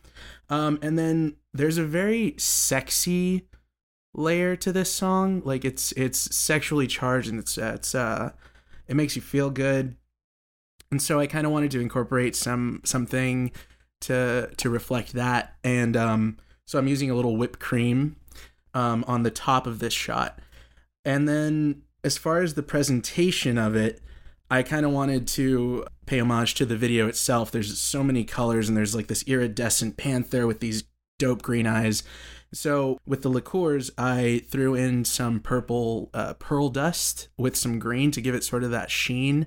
Um, 0.50 0.78
and 0.82 0.98
then 0.98 1.36
there's 1.54 1.78
a 1.78 1.84
very 1.84 2.34
sexy 2.36 3.48
layer 4.14 4.56
to 4.56 4.72
this 4.72 4.92
song. 4.92 5.42
Like 5.44 5.64
it's 5.64 5.92
it's 5.92 6.34
sexually 6.36 6.86
charged 6.86 7.30
and 7.30 7.38
it's 7.38 7.56
it's 7.58 7.94
uh 7.94 8.32
it 8.86 8.96
makes 8.96 9.16
you 9.16 9.22
feel 9.22 9.50
good. 9.50 9.96
And 10.90 11.00
so 11.00 11.18
I 11.18 11.26
kind 11.26 11.46
of 11.46 11.52
wanted 11.52 11.70
to 11.72 11.80
incorporate 11.80 12.36
some 12.36 12.82
something 12.84 13.52
to 14.02 14.50
to 14.56 14.70
reflect 14.70 15.14
that. 15.14 15.56
And 15.64 15.96
um 15.96 16.36
so 16.66 16.78
I'm 16.78 16.88
using 16.88 17.10
a 17.10 17.14
little 17.14 17.36
whipped 17.36 17.58
cream 17.58 18.16
um 18.72 19.04
on 19.06 19.22
the 19.22 19.30
top 19.30 19.66
of 19.66 19.78
this 19.78 19.92
shot. 19.92 20.38
And 21.04 21.28
then 21.28 21.82
as 22.02 22.18
far 22.18 22.40
as 22.40 22.54
the 22.54 22.62
presentation 22.62 23.58
of 23.58 23.76
it, 23.76 24.00
I 24.50 24.62
kind 24.62 24.84
of 24.84 24.92
wanted 24.92 25.26
to 25.28 25.86
pay 26.06 26.20
homage 26.20 26.54
to 26.54 26.66
the 26.66 26.76
video 26.76 27.08
itself. 27.08 27.50
There's 27.50 27.78
so 27.78 28.04
many 28.04 28.24
colors 28.24 28.68
and 28.68 28.76
there's 28.76 28.94
like 28.94 29.08
this 29.08 29.24
iridescent 29.26 29.96
panther 29.96 30.46
with 30.46 30.60
these 30.60 30.84
dope 31.18 31.42
green 31.42 31.66
eyes. 31.66 32.02
So 32.52 32.98
with 33.06 33.22
the 33.22 33.30
liqueurs, 33.30 33.90
I 33.98 34.42
threw 34.48 34.74
in 34.74 35.04
some 35.04 35.40
purple 35.40 36.10
uh, 36.14 36.34
pearl 36.34 36.68
dust 36.68 37.28
with 37.36 37.56
some 37.56 37.78
green 37.78 38.10
to 38.12 38.20
give 38.20 38.34
it 38.34 38.44
sort 38.44 38.62
of 38.62 38.70
that 38.70 38.90
sheen, 38.90 39.46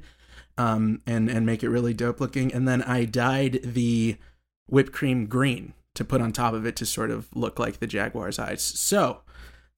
um, 0.58 1.02
and 1.08 1.30
and 1.30 1.46
make 1.46 1.64
it 1.64 1.70
really 1.70 1.94
dope 1.94 2.20
looking. 2.20 2.54
And 2.54 2.68
then 2.68 2.82
I 2.82 3.06
dyed 3.06 3.62
the 3.64 4.18
whipped 4.68 4.92
cream 4.92 5.28
green 5.28 5.74
to 5.98 6.06
put 6.06 6.22
on 6.22 6.32
top 6.32 6.54
of 6.54 6.66
it 6.66 6.76
to 6.78 6.86
sort 6.86 7.12
of 7.12 7.28
look 7.36 7.60
like 7.60 7.80
the 7.80 7.88
jaguar's 7.88 8.40
eyes. 8.40 8.62
So 8.62 9.22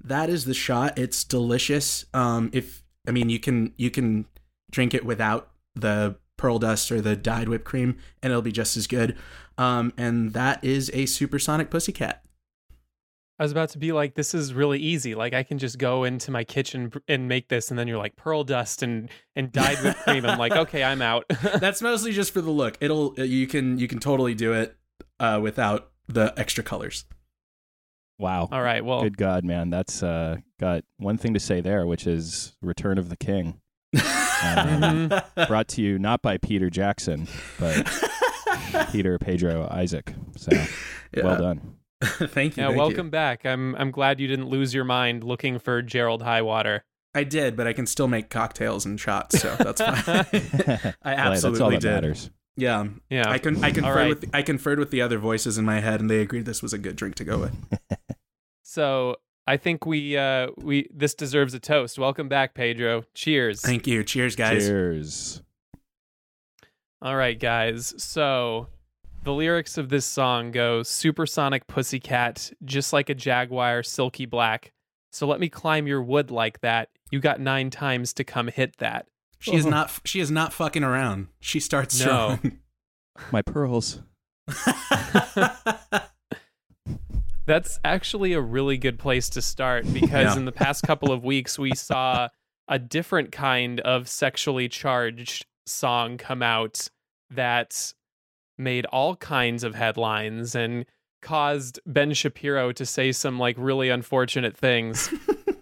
that 0.03 0.29
is 0.29 0.45
the 0.45 0.53
shot. 0.53 0.97
It's 0.97 1.23
delicious. 1.23 2.05
Um, 2.13 2.49
if 2.53 2.83
I 3.07 3.11
mean 3.11 3.29
you 3.29 3.39
can 3.39 3.73
you 3.77 3.89
can 3.89 4.25
drink 4.69 4.93
it 4.93 5.05
without 5.05 5.49
the 5.75 6.17
pearl 6.37 6.59
dust 6.59 6.91
or 6.91 7.01
the 7.01 7.15
dyed 7.15 7.49
whipped 7.49 7.65
cream, 7.65 7.97
and 8.21 8.31
it'll 8.31 8.41
be 8.41 8.51
just 8.51 8.77
as 8.77 8.85
good. 8.85 9.17
Um, 9.57 9.93
and 9.97 10.33
that 10.33 10.63
is 10.63 10.91
a 10.93 11.05
supersonic 11.05 11.69
pussycat. 11.69 12.23
I 13.39 13.43
was 13.43 13.53
about 13.53 13.69
to 13.69 13.77
be 13.77 13.93
like, 13.93 14.15
this 14.15 14.33
is 14.33 14.53
really 14.53 14.79
easy. 14.79 15.15
Like 15.15 15.33
I 15.33 15.43
can 15.43 15.57
just 15.57 15.77
go 15.77 16.03
into 16.03 16.29
my 16.29 16.43
kitchen 16.43 16.91
and 17.07 17.29
make 17.29 17.47
this, 17.47 17.69
and 17.69 17.79
then 17.79 17.87
you're 17.87 17.97
like 17.97 18.17
pearl 18.17 18.43
dust 18.43 18.83
and 18.83 19.09
and 19.37 19.51
dyed 19.51 19.77
whipped 19.77 19.99
cream. 20.03 20.25
I'm 20.25 20.37
like, 20.37 20.51
okay, 20.51 20.83
I'm 20.83 21.01
out. 21.01 21.25
That's 21.59 21.81
mostly 21.81 22.11
just 22.11 22.33
for 22.33 22.41
the 22.41 22.51
look. 22.51 22.77
It'll 22.81 23.13
you 23.17 23.47
can 23.47 23.79
you 23.79 23.87
can 23.87 23.99
totally 23.99 24.33
do 24.33 24.51
it 24.51 24.75
uh, 25.19 25.39
without 25.41 25.91
the 26.09 26.33
extra 26.37 26.63
colors. 26.63 27.05
Wow. 28.17 28.49
All 28.51 28.61
right. 28.61 28.83
Well, 28.83 29.01
Good 29.01 29.17
God, 29.17 29.45
man. 29.45 29.69
That's 29.69 30.03
uh, 30.03 30.37
got 30.59 30.83
one 30.97 31.17
thing 31.17 31.33
to 31.35 31.39
say 31.39 31.61
there, 31.61 31.85
which 31.87 32.05
is 32.05 32.57
Return 32.61 32.97
of 32.97 33.09
the 33.09 33.17
King. 33.17 33.61
Um, 34.41 35.11
brought 35.49 35.67
to 35.69 35.81
you 35.81 35.99
not 35.99 36.21
by 36.21 36.37
Peter 36.37 36.69
Jackson, 36.69 37.27
but 37.59 37.85
Peter 38.89 39.19
Pedro 39.19 39.67
Isaac. 39.69 40.13
So 40.37 40.51
well 41.13 41.37
done. 41.37 41.75
thank 42.03 42.55
you. 42.55 42.63
yeah, 42.63 42.67
thank 42.69 42.77
welcome 42.77 43.09
back. 43.09 43.45
I'm 43.45 43.75
I'm 43.75 43.91
glad 43.91 44.21
you 44.21 44.29
didn't 44.29 44.47
lose 44.47 44.73
your 44.73 44.85
mind 44.85 45.25
looking 45.25 45.59
for 45.59 45.81
Gerald 45.81 46.21
Highwater. 46.21 46.85
I 47.13 47.25
did, 47.25 47.57
but 47.57 47.67
I 47.67 47.73
can 47.73 47.85
still 47.85 48.07
make 48.07 48.29
cocktails 48.29 48.85
and 48.85 48.97
shots, 48.97 49.41
so 49.41 49.53
that's 49.59 49.81
fine. 49.81 49.97
I 49.99 50.93
Right, 51.03 51.19
absolutely 51.19 51.57
that's 51.57 51.61
all 51.61 51.69
that 51.71 51.81
did. 51.81 51.91
matters. 51.91 52.29
Yeah, 52.59 52.87
Yeah. 53.09 53.29
I 53.29 53.37
can. 53.37 53.63
I 53.63 53.71
conferred 53.71 53.95
right. 53.95 54.09
with. 54.09 54.29
I 54.33 54.41
conferred 54.41 54.79
with 54.79 54.91
the 54.91 55.01
other 55.01 55.17
voices 55.17 55.57
in 55.57 55.65
my 55.65 55.79
head, 55.79 55.99
and 55.99 56.09
they 56.09 56.19
agreed 56.19 56.45
this 56.45 56.61
was 56.61 56.73
a 56.73 56.77
good 56.77 56.95
drink 56.95 57.15
to 57.15 57.23
go 57.23 57.39
with. 57.39 57.55
So 58.69 59.15
I 59.47 59.57
think 59.57 59.87
we 59.87 60.15
uh 60.15 60.49
we 60.57 60.87
this 60.93 61.15
deserves 61.15 61.55
a 61.55 61.59
toast. 61.59 61.97
Welcome 61.97 62.29
back, 62.29 62.53
Pedro. 62.53 63.03
Cheers. 63.15 63.61
Thank 63.61 63.87
you. 63.87 64.03
Cheers, 64.03 64.35
guys. 64.35 64.67
Cheers. 64.67 65.41
All 67.01 67.15
right, 67.15 67.39
guys. 67.39 67.95
So 67.97 68.67
the 69.23 69.33
lyrics 69.33 69.79
of 69.79 69.89
this 69.89 70.05
song 70.05 70.51
go 70.51 70.83
supersonic 70.83 71.65
pussycat, 71.65 72.51
just 72.63 72.93
like 72.93 73.09
a 73.09 73.15
jaguar, 73.15 73.81
silky 73.81 74.27
black. 74.27 74.71
So 75.11 75.25
let 75.25 75.39
me 75.39 75.49
climb 75.49 75.87
your 75.87 76.03
wood 76.03 76.29
like 76.29 76.61
that. 76.61 76.89
You 77.09 77.19
got 77.19 77.39
nine 77.39 77.71
times 77.71 78.13
to 78.13 78.23
come 78.23 78.49
hit 78.49 78.77
that. 78.77 79.07
She 79.39 79.55
is 79.55 79.65
uh-huh. 79.65 79.75
not. 79.75 80.01
She 80.05 80.19
is 80.19 80.29
not 80.31 80.53
fucking 80.53 80.83
around. 80.83 81.27
She 81.39 81.59
starts 81.59 81.99
No. 81.99 82.05
strong. 82.05 82.59
My 83.31 83.41
pearls. 83.41 83.99
That's 87.45 87.79
actually 87.83 88.33
a 88.33 88.41
really 88.41 88.77
good 88.77 88.99
place 88.99 89.29
to 89.29 89.41
start 89.41 89.91
because 89.91 90.33
Yeah. 90.33 90.37
in 90.37 90.45
the 90.45 90.51
past 90.51 90.83
couple 90.83 91.11
of 91.11 91.23
weeks 91.23 91.57
we 91.57 91.73
saw 91.73 92.29
a 92.67 92.77
different 92.77 93.31
kind 93.31 93.79
of 93.79 94.07
sexually 94.07 94.69
charged 94.69 95.47
song 95.65 96.17
come 96.17 96.43
out 96.43 96.87
that 97.31 97.93
made 98.57 98.85
all 98.87 99.15
kinds 99.15 99.63
of 99.63 99.73
headlines 99.73 100.53
and 100.53 100.85
caused 101.21 101.79
Ben 101.87 102.13
Shapiro 102.13 102.71
to 102.73 102.85
say 102.85 103.11
some 103.11 103.39
like 103.39 103.55
really 103.57 103.89
unfortunate 103.89 104.55
things. 104.55 105.11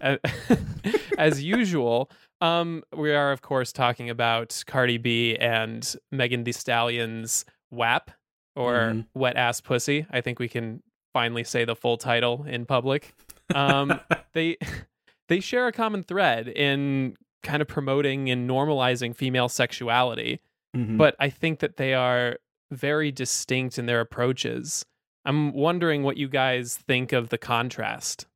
As 1.18 1.42
usual, 1.42 2.10
um, 2.40 2.82
we 2.96 3.12
are 3.12 3.32
of 3.32 3.42
course 3.42 3.72
talking 3.72 4.10
about 4.10 4.62
Cardi 4.66 4.98
B 4.98 5.36
and 5.36 5.94
Megan 6.12 6.44
Thee 6.44 6.52
Stallion's 6.52 7.44
WAP 7.70 8.10
or 8.56 8.74
Mhm. 8.74 9.06
Wet 9.14 9.36
Ass 9.36 9.60
Pussy. 9.60 10.06
I 10.10 10.20
think 10.20 10.38
we 10.38 10.48
can 10.48 10.82
finally 11.12 11.44
say 11.44 11.64
the 11.64 11.76
full 11.76 11.96
title 11.96 12.44
in 12.48 12.64
public. 12.66 13.14
Um, 13.54 14.00
they 14.34 14.56
they 15.28 15.40
share 15.40 15.66
a 15.66 15.72
common 15.72 16.02
thread 16.02 16.48
in 16.48 17.16
kind 17.42 17.60
of 17.62 17.68
promoting 17.68 18.30
and 18.30 18.48
normalizing 18.48 19.14
female 19.14 19.48
sexuality, 19.48 20.40
Mhm. 20.76 20.96
but 20.98 21.14
I 21.20 21.30
think 21.30 21.60
that 21.60 21.76
they 21.76 21.94
are 21.94 22.38
very 22.70 23.10
distinct 23.12 23.78
in 23.78 23.86
their 23.86 24.00
approaches. 24.00 24.84
I'm 25.24 25.52
wondering 25.52 26.02
what 26.02 26.16
you 26.16 26.28
guys 26.28 26.76
think 26.76 27.12
of 27.12 27.28
the 27.30 27.38
contrast. 27.38 28.26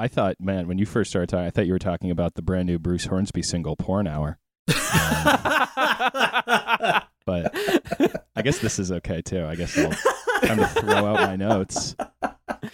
I 0.00 0.08
thought, 0.08 0.36
man, 0.40 0.66
when 0.66 0.78
you 0.78 0.86
first 0.86 1.10
started 1.10 1.28
talking, 1.28 1.46
I 1.46 1.50
thought 1.50 1.66
you 1.66 1.74
were 1.74 1.78
talking 1.78 2.10
about 2.10 2.34
the 2.34 2.42
brand 2.42 2.66
new 2.66 2.78
Bruce 2.78 3.04
Hornsby 3.04 3.42
single, 3.42 3.76
Porn 3.76 4.06
Hour. 4.06 4.38
But 7.26 7.54
I 8.34 8.42
guess 8.42 8.58
this 8.58 8.78
is 8.78 8.90
okay 8.90 9.22
too. 9.22 9.44
I 9.44 9.54
guess 9.54 9.78
I'll 9.78 9.92
time 10.40 10.56
to 10.56 10.66
throw 10.66 11.06
out 11.06 11.28
my 11.28 11.36
notes. 11.36 11.94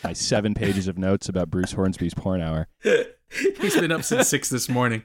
My 0.03 0.13
seven 0.13 0.55
pages 0.55 0.89
of 0.89 0.97
notes 0.97 1.29
about 1.29 1.51
Bruce 1.51 1.73
Hornsby's 1.73 2.15
Porn 2.15 2.41
Hour. 2.41 2.69
He's 3.61 3.79
been 3.79 3.93
up 3.93 4.05
since 4.05 4.29
six 4.29 4.49
this 4.49 4.69
morning. 4.69 5.03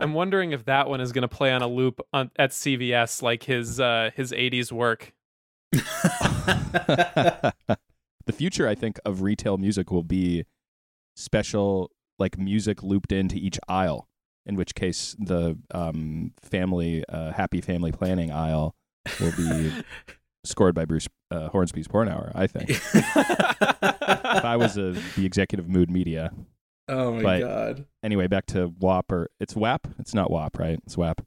I'm 0.00 0.14
wondering 0.14 0.52
if 0.52 0.64
that 0.64 0.88
one 0.88 1.00
is 1.00 1.12
going 1.12 1.22
to 1.22 1.28
play 1.28 1.52
on 1.52 1.62
a 1.62 1.68
loop 1.68 2.00
on, 2.12 2.30
at 2.36 2.50
CVS 2.50 3.22
like 3.22 3.44
his 3.44 3.78
uh, 3.78 4.10
his 4.16 4.32
80s 4.32 4.72
work. 4.72 5.12
the 8.26 8.32
future, 8.32 8.68
I 8.68 8.74
think, 8.74 8.98
of 9.04 9.22
retail 9.22 9.56
music 9.58 9.90
will 9.90 10.02
be 10.02 10.44
special, 11.16 11.90
like 12.18 12.38
music 12.38 12.82
looped 12.82 13.12
into 13.12 13.36
each 13.36 13.58
aisle. 13.68 14.08
In 14.46 14.56
which 14.56 14.74
case, 14.74 15.16
the 15.18 15.56
um, 15.72 16.32
family, 16.42 17.02
uh, 17.08 17.32
happy 17.32 17.60
family 17.62 17.92
planning 17.92 18.30
aisle 18.30 18.74
will 19.18 19.32
be 19.36 19.72
scored 20.44 20.74
by 20.74 20.84
Bruce 20.84 21.08
uh, 21.30 21.48
Hornsby's 21.48 21.88
Porn 21.88 22.08
Hour. 22.08 22.30
I 22.34 22.46
think. 22.46 22.68
if 22.94 24.44
I 24.44 24.56
was 24.58 24.76
a, 24.76 24.92
the 25.16 25.24
executive 25.24 25.66
mood 25.68 25.90
media. 25.90 26.30
oh 26.88 27.12
my 27.14 27.22
But- 27.22 27.40
god. 27.40 27.86
Anyway, 28.02 28.26
back 28.26 28.44
to 28.46 28.74
WAP 28.78 29.10
or 29.10 29.30
it's 29.40 29.56
WAP. 29.56 29.86
It's 29.98 30.12
not 30.14 30.30
WAP, 30.30 30.58
right? 30.58 30.78
It's 30.84 30.96
WAP. 30.98 31.24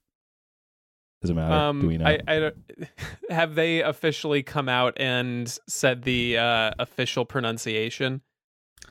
Doesn't 1.22 1.36
matter. 1.36 1.54
Um, 1.54 1.82
Do 1.82 1.88
we 1.88 1.98
know? 1.98 2.06
I, 2.06 2.20
I 2.28 2.40
don't, 2.40 2.56
have 3.30 3.56
they 3.56 3.82
officially 3.82 4.44
come 4.44 4.70
out 4.70 4.94
and 4.98 5.48
said 5.68 6.04
the 6.04 6.38
uh, 6.38 6.72
official 6.80 7.26
pronunciation? 7.26 8.22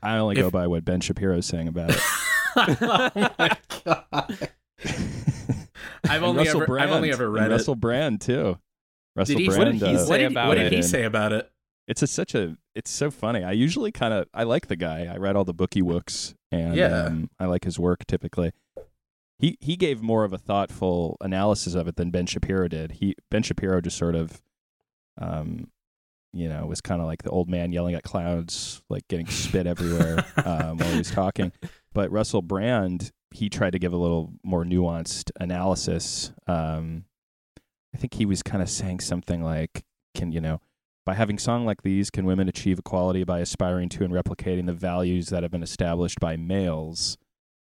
I 0.02 0.16
only 0.18 0.36
if- 0.36 0.42
go 0.42 0.50
by 0.50 0.66
what 0.66 0.84
Ben 0.84 1.00
Shapiro's 1.00 1.46
saying 1.46 1.68
about 1.68 1.90
it. 1.90 2.00
oh 2.56 3.30
my 3.38 3.56
god. 3.84 4.48
I've 6.08 6.22
only 6.22 6.48
ever 6.48 6.66
Brand. 6.66 6.88
I've 6.90 6.96
only 6.96 7.10
ever 7.12 7.24
And 7.26 7.34
read 7.34 7.50
Russell 7.50 7.74
it. 7.74 7.80
Brand 7.80 8.20
too. 8.20 8.58
Russell 9.14 9.34
Did 9.36 9.42
he, 9.42 9.48
Brand. 9.48 9.58
what 9.58 9.78
did 9.80 9.88
he 9.88 9.96
uh, 9.96 9.98
say 9.98 10.08
what 10.10 10.16
did, 10.18 10.30
about 10.30 10.48
what 10.48 10.54
did 10.56 10.66
it? 10.72 10.76
he 10.76 10.82
say 10.82 11.04
about 11.04 11.32
it? 11.32 11.50
It's 11.88 12.02
a, 12.02 12.06
such 12.06 12.34
a. 12.34 12.56
It's 12.74 12.90
so 12.90 13.10
funny. 13.10 13.44
I 13.44 13.52
usually 13.52 13.92
kind 13.92 14.12
of. 14.12 14.26
I 14.34 14.42
like 14.42 14.66
the 14.66 14.76
guy. 14.76 15.06
I 15.12 15.16
read 15.16 15.36
all 15.36 15.44
the 15.44 15.54
booky 15.54 15.82
wooks, 15.82 16.34
and 16.50 16.74
Yeah. 16.74 17.04
um, 17.06 17.30
I 17.38 17.46
like 17.46 17.64
his 17.64 17.78
work 17.78 18.04
typically. 18.06 18.52
He 19.38 19.58
he 19.60 19.76
gave 19.76 20.02
more 20.02 20.24
of 20.24 20.32
a 20.32 20.38
thoughtful 20.38 21.16
analysis 21.20 21.74
of 21.74 21.88
it 21.88 21.96
than 21.96 22.10
Ben 22.10 22.26
Shapiro 22.26 22.68
did. 22.68 22.92
He 22.92 23.14
Ben 23.30 23.42
Shapiro 23.42 23.80
just 23.80 23.98
sort 23.98 24.14
of, 24.14 24.40
um, 25.18 25.70
you 26.32 26.48
know, 26.48 26.64
was 26.66 26.80
kind 26.80 27.02
of 27.02 27.06
like 27.06 27.22
the 27.22 27.30
old 27.30 27.48
man 27.48 27.72
yelling 27.72 27.94
at 27.94 28.02
clouds, 28.02 28.82
like 28.88 29.06
getting 29.08 29.26
spit 29.26 29.66
everywhere 29.66 30.24
um, 30.44 30.78
while 30.78 30.90
he 30.90 30.98
was 30.98 31.10
talking. 31.10 31.52
But 31.92 32.10
Russell 32.10 32.42
Brand, 32.42 33.12
he 33.30 33.50
tried 33.50 33.72
to 33.72 33.78
give 33.78 33.92
a 33.92 33.98
little 33.98 34.32
more 34.42 34.64
nuanced 34.64 35.30
analysis. 35.38 36.32
Um, 36.46 37.04
I 37.94 37.98
think 37.98 38.14
he 38.14 38.26
was 38.26 38.42
kind 38.42 38.62
of 38.62 38.70
saying 38.70 39.00
something 39.00 39.42
like, 39.42 39.84
"Can 40.14 40.32
you 40.32 40.40
know?" 40.40 40.60
By 41.04 41.14
having 41.14 41.38
song 41.38 41.66
like 41.66 41.82
these, 41.82 42.10
can 42.10 42.24
women 42.24 42.48
achieve 42.48 42.78
equality 42.78 43.22
by 43.22 43.40
aspiring 43.40 43.90
to 43.90 44.04
and 44.04 44.12
replicating 44.12 44.66
the 44.66 44.72
values 44.72 45.28
that 45.28 45.42
have 45.42 45.52
been 45.52 45.62
established 45.62 46.18
by 46.20 46.36
males? 46.36 47.16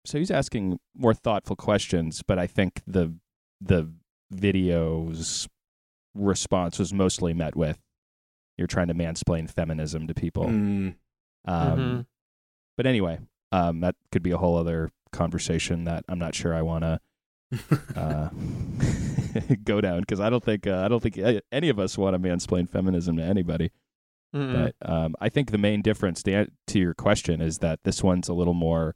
So 0.09 0.19
he's 0.19 0.31
asking 0.31 0.81
more 0.97 1.13
thoughtful 1.13 1.55
questions, 1.55 2.23
but 2.27 2.39
I 2.39 2.47
think 2.47 2.81
the 2.87 3.15
the 3.61 3.93
video's 4.31 5.49
response 6.15 6.79
was 6.79 6.93
mostly 6.95 7.35
met 7.35 7.57
with 7.57 7.79
you're 8.57 8.67
trying 8.67 8.89
to 8.89 8.95
mansplain 8.95 9.51
feminism 9.51 10.07
to 10.07 10.15
people. 10.15 10.47
Mm. 10.47 10.95
Um, 11.45 11.79
Mhm. 11.79 12.07
But 12.77 12.87
anyway, 12.87 13.19
um, 13.53 13.81
that 13.81 13.97
could 14.11 14.23
be 14.23 14.31
a 14.31 14.39
whole 14.39 14.57
other 14.57 14.91
conversation 15.13 15.85
that 15.85 16.05
I'm 16.09 16.19
not 16.19 16.35
sure 16.35 16.55
I 16.55 16.63
want 16.63 16.85
to 16.85 17.01
uh, 17.97 18.31
go 19.65 19.81
down 19.81 20.01
because 20.01 20.21
I 20.21 20.31
don't 20.31 20.43
think 20.43 20.67
uh, 20.67 20.83
I 20.85 20.89
don't 20.89 21.03
think 21.03 21.19
any 21.53 21.69
of 21.69 21.79
us 21.79 21.99
want 21.99 22.15
to 22.15 22.19
mansplain 22.19 22.69
feminism 22.69 23.17
to 23.19 23.23
anybody. 23.23 23.73
Mm-mm. 24.35 24.73
But 24.81 24.91
um, 24.91 25.17
I 25.21 25.29
think 25.29 25.51
the 25.51 25.59
main 25.59 25.83
difference 25.83 26.23
to, 26.25 26.49
to 26.67 26.79
your 26.79 26.95
question 26.95 27.41
is 27.41 27.59
that 27.59 27.81
this 27.85 28.03
one's 28.03 28.29
a 28.29 28.35
little 28.35 28.55
more 28.55 28.95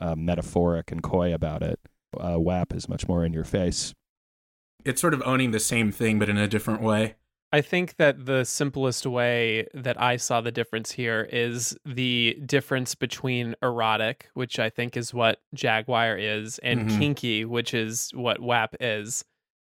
uh, 0.00 0.14
metaphoric 0.16 0.90
and 0.90 1.02
coy 1.02 1.32
about 1.34 1.62
it. 1.62 1.78
Uh, 2.18 2.36
WAP 2.38 2.74
is 2.74 2.88
much 2.88 3.06
more 3.08 3.24
in 3.24 3.32
your 3.32 3.44
face. 3.44 3.94
it's 4.84 5.00
sort 5.00 5.12
of 5.14 5.22
owning 5.26 5.50
the 5.50 5.60
same 5.60 5.92
thing 5.92 6.18
but 6.18 6.28
in 6.30 6.38
a 6.38 6.48
different 6.48 6.80
way. 6.82 7.14
I 7.52 7.60
think 7.60 7.96
that 7.96 8.26
the 8.26 8.44
simplest 8.44 9.04
way 9.06 9.66
that 9.74 10.00
I 10.00 10.16
saw 10.16 10.40
the 10.40 10.52
difference 10.52 10.92
here 10.92 11.28
is 11.32 11.76
the 11.84 12.38
difference 12.46 12.94
between 12.94 13.54
erotic, 13.62 14.28
which 14.34 14.58
I 14.60 14.70
think 14.70 14.96
is 14.96 15.12
what 15.12 15.40
Jaguar 15.52 16.16
is, 16.16 16.58
and 16.60 16.88
Mhm. 16.88 16.98
kinky, 16.98 17.44
which 17.44 17.74
is 17.74 18.10
what 18.14 18.40
WAP 18.40 18.76
is. 18.80 19.24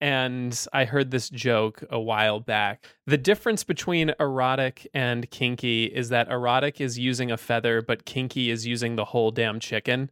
And 0.02 0.60
I 0.74 0.86
heard 0.86 1.12
this 1.12 1.30
joke 1.30 1.84
a 1.92 2.00
while 2.00 2.40
back. 2.40 2.88
The 3.06 3.18
difference 3.20 3.64
between 3.64 4.14
erotic 4.20 4.88
and 4.96 5.30
kinky 5.30 5.86
is 5.86 6.10
that 6.10 6.28
erotic 6.28 6.82
is 6.82 6.98
using 6.98 7.30
a 7.32 7.38
feather, 7.38 7.84
but 7.84 8.04
kinky 8.04 8.50
is 8.50 8.66
using 8.66 8.96
the 8.96 9.06
whole 9.06 9.30
damn 9.30 9.60
chicken. 9.60 10.10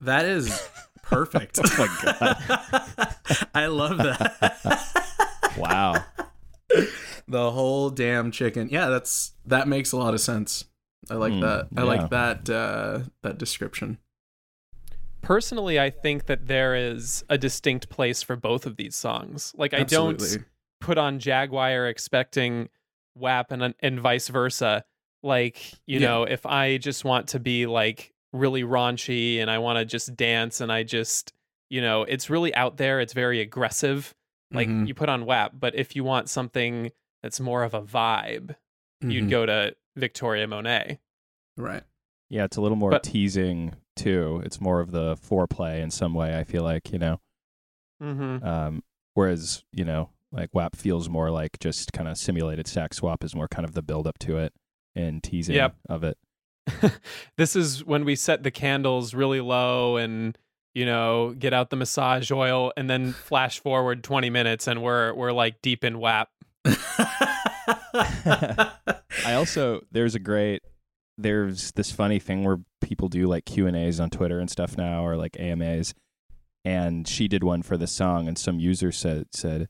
That 0.00 0.24
is 0.24 0.68
perfect. 1.02 1.58
Oh 1.64 1.76
my 1.76 2.02
god. 2.02 3.16
I 3.54 3.66
love 3.66 3.98
that. 3.98 5.00
Wow. 5.58 6.04
the 7.28 7.50
whole 7.52 7.90
damn 7.90 8.30
chicken. 8.32 8.68
Yeah, 8.70 8.88
that's 8.88 9.32
that 9.46 9.68
makes 9.68 9.92
a 9.92 9.96
lot 9.96 10.14
of 10.14 10.20
sense. 10.20 10.64
I 11.10 11.14
like 11.14 11.32
Hmm, 11.32 11.40
that. 11.40 11.68
I 11.76 11.80
yeah. 11.82 11.86
like 11.86 12.10
that 12.10 12.50
uh 12.50 13.00
that 13.22 13.38
description. 13.38 13.98
Personally, 15.24 15.80
I 15.80 15.90
think 15.90 16.26
that 16.26 16.46
there 16.46 16.74
is 16.74 17.24
a 17.28 17.38
distinct 17.38 17.88
place 17.88 18.22
for 18.22 18.36
both 18.36 18.66
of 18.66 18.76
these 18.76 18.94
songs. 18.94 19.52
Like, 19.56 19.74
I 19.74 19.82
don't. 19.82 20.22
Put 20.80 20.98
on 20.98 21.18
Jaguar 21.18 21.86
expecting 21.88 22.68
WAP 23.16 23.50
and 23.52 23.74
and 23.80 24.00
vice 24.00 24.28
versa. 24.28 24.84
Like, 25.22 25.72
you 25.86 25.98
Yeah. 25.98 26.08
know, 26.08 26.22
if 26.24 26.44
I 26.44 26.76
just 26.76 27.04
want 27.06 27.28
to 27.28 27.40
be 27.40 27.64
like 27.64 28.12
really 28.34 28.64
raunchy 28.64 29.38
and 29.40 29.50
I 29.50 29.58
want 29.58 29.78
to 29.78 29.86
just 29.86 30.14
dance 30.14 30.60
and 30.60 30.70
I 30.70 30.82
just, 30.82 31.32
you 31.70 31.80
know, 31.80 32.02
it's 32.02 32.28
really 32.28 32.54
out 32.54 32.76
there, 32.76 33.00
it's 33.00 33.14
very 33.14 33.40
aggressive. 33.40 34.14
Like 34.52 34.68
Mhm. 34.68 34.86
you 34.86 34.92
put 34.94 35.08
on 35.08 35.24
WAP, 35.24 35.52
but 35.58 35.74
if 35.74 35.96
you 35.96 36.04
want 36.04 36.28
something 36.28 36.92
that's 37.22 37.40
more 37.40 37.62
of 37.62 37.72
a 37.72 37.80
vibe, 37.80 38.54
you'd 39.00 39.24
Mhm. 39.24 39.30
go 39.30 39.46
to 39.46 39.74
Victoria 39.96 40.46
Monét. 40.46 40.98
right. 41.56 41.84
Yeah, 42.28 42.44
it's 42.44 42.56
a 42.56 42.60
little 42.60 42.76
more 42.76 42.90
But- 42.90 43.04
teasing 43.04 43.74
too. 43.96 44.42
It's 44.44 44.60
more 44.60 44.80
of 44.80 44.90
the 44.90 45.16
foreplay 45.16 45.80
in 45.80 45.90
some 45.90 46.14
way. 46.14 46.38
I 46.38 46.44
feel 46.44 46.62
like 46.62 46.92
you 46.92 46.98
know. 46.98 47.20
Mm-hmm. 48.02 48.44
Um, 48.46 48.82
whereas 49.14 49.64
you 49.72 49.84
know, 49.84 50.10
like 50.32 50.50
WAP 50.52 50.76
feels 50.76 51.08
more 51.08 51.30
like 51.30 51.58
just 51.60 51.92
kind 51.92 52.08
of 52.08 52.18
simulated 52.18 52.66
sax 52.66 52.98
swap 52.98 53.22
is 53.24 53.34
more 53.34 53.48
kind 53.48 53.64
of 53.64 53.74
the 53.74 53.82
build 53.82 54.06
up 54.06 54.18
to 54.20 54.38
it 54.38 54.52
and 54.94 55.22
teasing 55.22 55.54
Yep. 55.56 55.76
of 55.88 56.04
it. 56.04 56.18
this 57.36 57.54
is 57.56 57.84
when 57.84 58.04
we 58.04 58.16
set 58.16 58.42
the 58.42 58.50
candles 58.50 59.12
really 59.14 59.40
low 59.40 59.96
and 59.96 60.36
you 60.74 60.86
know 60.86 61.34
get 61.38 61.52
out 61.52 61.70
the 61.70 61.76
massage 61.76 62.30
oil 62.32 62.72
and 62.76 62.88
then 62.88 63.12
flash 63.24 63.60
forward 63.60 64.02
20 64.02 64.30
minutes 64.30 64.66
and 64.66 64.82
we're 64.82 65.12
we're 65.14 65.32
like 65.32 65.60
deep 65.62 65.84
in 65.84 65.98
WAP. 65.98 66.28
I 67.96 69.34
also 69.34 69.82
there's 69.92 70.14
a 70.14 70.18
great 70.18 70.62
there's 71.16 71.72
this 71.72 71.92
funny 71.92 72.18
thing 72.18 72.44
where 72.44 72.60
people 72.80 73.08
do 73.08 73.26
like 73.26 73.44
Q 73.44 73.66
and 73.66 73.76
A's 73.76 74.00
on 74.00 74.10
Twitter 74.10 74.40
and 74.40 74.50
stuff 74.50 74.76
now 74.76 75.04
or 75.04 75.16
like 75.16 75.38
AMAs, 75.38 75.94
and 76.64 77.06
she 77.06 77.28
did 77.28 77.44
one 77.44 77.62
for 77.62 77.76
the 77.76 77.86
song, 77.86 78.28
and 78.28 78.38
some 78.38 78.58
user 78.58 78.90
said 78.92 79.26
said, 79.32 79.68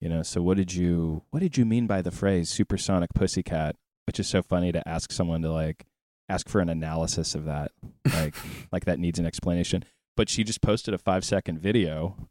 you 0.00 0.08
know, 0.08 0.22
so 0.22 0.42
what 0.42 0.56
did 0.56 0.74
you 0.74 1.22
what 1.30 1.40
did 1.40 1.56
you 1.56 1.64
mean 1.64 1.86
by 1.86 2.02
the 2.02 2.10
phrase 2.10 2.48
supersonic 2.48 3.10
pussycat? 3.14 3.76
Which 4.06 4.18
is 4.18 4.28
so 4.28 4.42
funny 4.42 4.72
to 4.72 4.88
ask 4.88 5.12
someone 5.12 5.42
to 5.42 5.52
like 5.52 5.86
ask 6.28 6.48
for 6.48 6.60
an 6.60 6.68
analysis 6.68 7.34
of 7.34 7.44
that, 7.44 7.72
like 8.14 8.34
like 8.72 8.84
that 8.86 8.98
needs 8.98 9.18
an 9.18 9.26
explanation. 9.26 9.84
But 10.16 10.28
she 10.28 10.44
just 10.44 10.62
posted 10.62 10.94
a 10.94 10.98
five 10.98 11.24
second 11.24 11.60
video, 11.60 12.28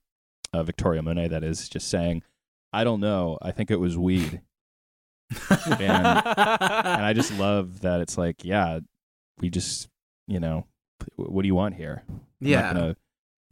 uh, 0.53 0.63
Victoria 0.63 1.01
Monét, 1.01 1.29
that 1.29 1.43
is 1.43 1.69
just 1.69 1.89
saying, 1.89 2.23
I 2.73 2.83
don't 2.83 2.99
know, 2.99 3.37
I 3.41 3.51
think 3.51 3.71
it 3.71 3.79
was 3.79 3.97
weed 3.97 4.41
and 5.49 5.81
I 7.03 7.13
just 7.13 7.31
love 7.37 7.81
that 7.81 8.01
it's 8.01 8.17
like, 8.17 8.43
yeah, 8.43 8.79
we 9.39 9.49
just, 9.49 9.87
you 10.27 10.39
know, 10.39 10.65
what 11.15 11.43
do 11.43 11.47
you 11.47 11.55
want 11.55 11.75
here? 11.75 12.03
I'm 12.09 12.21
yeah. 12.41 12.61
not 12.61 12.73
gonna, 12.73 12.95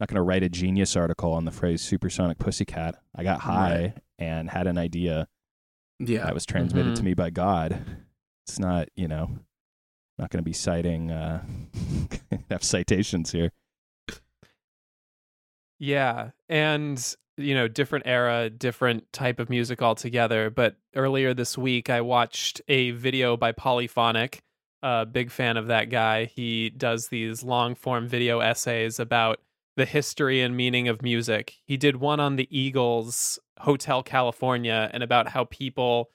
not 0.00 0.08
gonna 0.08 0.22
write 0.22 0.42
a 0.42 0.48
genius 0.48 0.96
article 0.96 1.32
on 1.32 1.44
the 1.44 1.50
phrase 1.50 1.80
supersonic 1.82 2.38
pussycat. 2.38 2.96
I 3.14 3.22
got 3.22 3.40
high 3.40 3.80
Right. 3.80 3.98
and 4.18 4.50
had 4.50 4.66
an 4.66 4.78
idea 4.78 5.28
yeah. 5.98 6.24
that 6.24 6.34
was 6.34 6.46
transmitted 6.46 6.96
to 6.96 7.02
Mhm. 7.02 7.06
me 7.06 7.14
by 7.14 7.30
God. 7.30 7.80
It's 8.46 8.58
not, 8.58 8.88
you 8.96 9.08
know, 9.08 9.38
not 10.18 10.30
gonna 10.30 10.42
be 10.42 10.52
citing 10.52 11.10
uh 11.12 11.44
have 12.50 12.64
citations 12.64 13.30
here. 13.32 13.52
Yeah, 15.78 16.30
and 16.48 17.14
you 17.38 17.54
know, 17.54 17.68
different 17.68 18.06
era, 18.06 18.50
different 18.50 19.10
type 19.12 19.38
of 19.38 19.48
music 19.48 19.80
altogether. 19.80 20.50
But 20.50 20.76
earlier 20.94 21.32
this 21.32 21.56
week, 21.56 21.88
I 21.88 22.00
watched 22.00 22.60
a 22.68 22.90
video 22.90 23.36
by 23.36 23.52
Polyphonic. 23.52 24.42
A 24.80 25.04
big 25.04 25.32
fan 25.32 25.56
of 25.56 25.66
that 25.66 25.90
guy. 25.90 26.26
He 26.26 26.70
does 26.70 27.08
these 27.08 27.42
long 27.42 27.74
form 27.74 28.06
video 28.06 28.38
essays 28.38 29.00
about 29.00 29.40
the 29.76 29.84
history 29.84 30.40
and 30.40 30.56
meaning 30.56 30.86
of 30.86 31.02
music. 31.02 31.54
He 31.64 31.76
did 31.76 31.96
one 31.96 32.20
on 32.20 32.36
the 32.36 32.48
Eagles 32.56 33.38
Hotel 33.60 34.02
California 34.02 34.90
and 34.92 35.02
about 35.02 35.28
how 35.28 35.44
people 35.44 36.10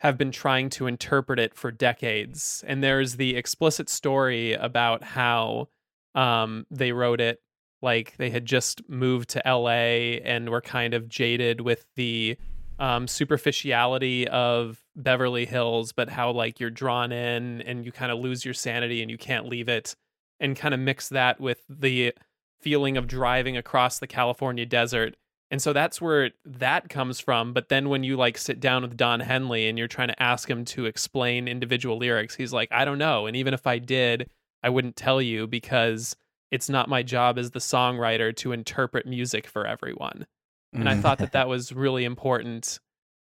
have 0.00 0.18
been 0.18 0.32
trying 0.32 0.68
to 0.68 0.86
interpret 0.86 1.38
it 1.38 1.54
for 1.54 1.70
decades. 1.70 2.62
And 2.66 2.82
there's 2.82 3.16
the 3.16 3.36
explicit 3.36 3.88
story 3.88 4.52
about 4.52 5.02
how 5.02 5.68
um, 6.14 6.66
they 6.70 6.92
wrote 6.92 7.22
it 7.22 7.40
like 7.84 8.16
they 8.16 8.30
had 8.30 8.46
just 8.46 8.88
moved 8.88 9.30
to 9.30 9.42
LA 9.46 10.18
and 10.24 10.48
were 10.48 10.60
kind 10.60 10.94
of 10.94 11.08
jaded 11.08 11.60
with 11.60 11.86
the 11.94 12.36
um, 12.78 13.06
superficiality 13.06 14.26
of 14.28 14.82
Beverly 14.96 15.46
Hills, 15.46 15.92
but 15.92 16.08
how 16.08 16.32
like 16.32 16.58
you're 16.58 16.70
drawn 16.70 17.12
in 17.12 17.62
and 17.62 17.84
you 17.84 17.92
kind 17.92 18.10
of 18.10 18.18
lose 18.18 18.44
your 18.44 18.54
sanity 18.54 19.00
and 19.02 19.10
you 19.10 19.18
can't 19.18 19.46
leave 19.46 19.68
it, 19.68 19.94
and 20.40 20.56
kind 20.56 20.74
of 20.74 20.80
mix 20.80 21.08
that 21.10 21.40
with 21.40 21.62
the 21.68 22.12
feeling 22.60 22.96
of 22.96 23.06
driving 23.06 23.56
across 23.56 23.98
the 23.98 24.06
California 24.06 24.66
desert. 24.66 25.16
And 25.50 25.62
so 25.62 25.72
that's 25.72 26.00
where 26.00 26.30
that 26.44 26.88
comes 26.88 27.20
from. 27.20 27.52
But 27.52 27.68
then 27.68 27.88
when 27.88 28.02
you 28.02 28.16
like 28.16 28.38
sit 28.38 28.58
down 28.58 28.82
with 28.82 28.96
Don 28.96 29.20
Henley 29.20 29.68
and 29.68 29.78
you're 29.78 29.86
trying 29.86 30.08
to 30.08 30.22
ask 30.22 30.50
him 30.50 30.64
to 30.66 30.86
explain 30.86 31.46
individual 31.46 31.98
lyrics, 31.98 32.34
he's 32.34 32.52
like, 32.52 32.72
I 32.72 32.84
don't 32.84 32.98
know. 32.98 33.26
And 33.26 33.36
even 33.36 33.54
if 33.54 33.66
I 33.66 33.78
did, 33.78 34.30
I 34.62 34.70
wouldn't 34.70 34.96
tell 34.96 35.20
you 35.20 35.46
because 35.46 36.16
it's 36.50 36.68
not 36.68 36.88
my 36.88 37.02
job 37.02 37.38
as 37.38 37.50
the 37.50 37.58
songwriter 37.58 38.34
to 38.36 38.52
interpret 38.52 39.06
music 39.06 39.46
for 39.46 39.66
everyone. 39.66 40.26
And 40.72 40.88
I 40.88 40.94
Mhm. 40.94 41.02
thought 41.02 41.18
that 41.18 41.32
that 41.32 41.48
was 41.48 41.72
really 41.72 42.04
important 42.04 42.78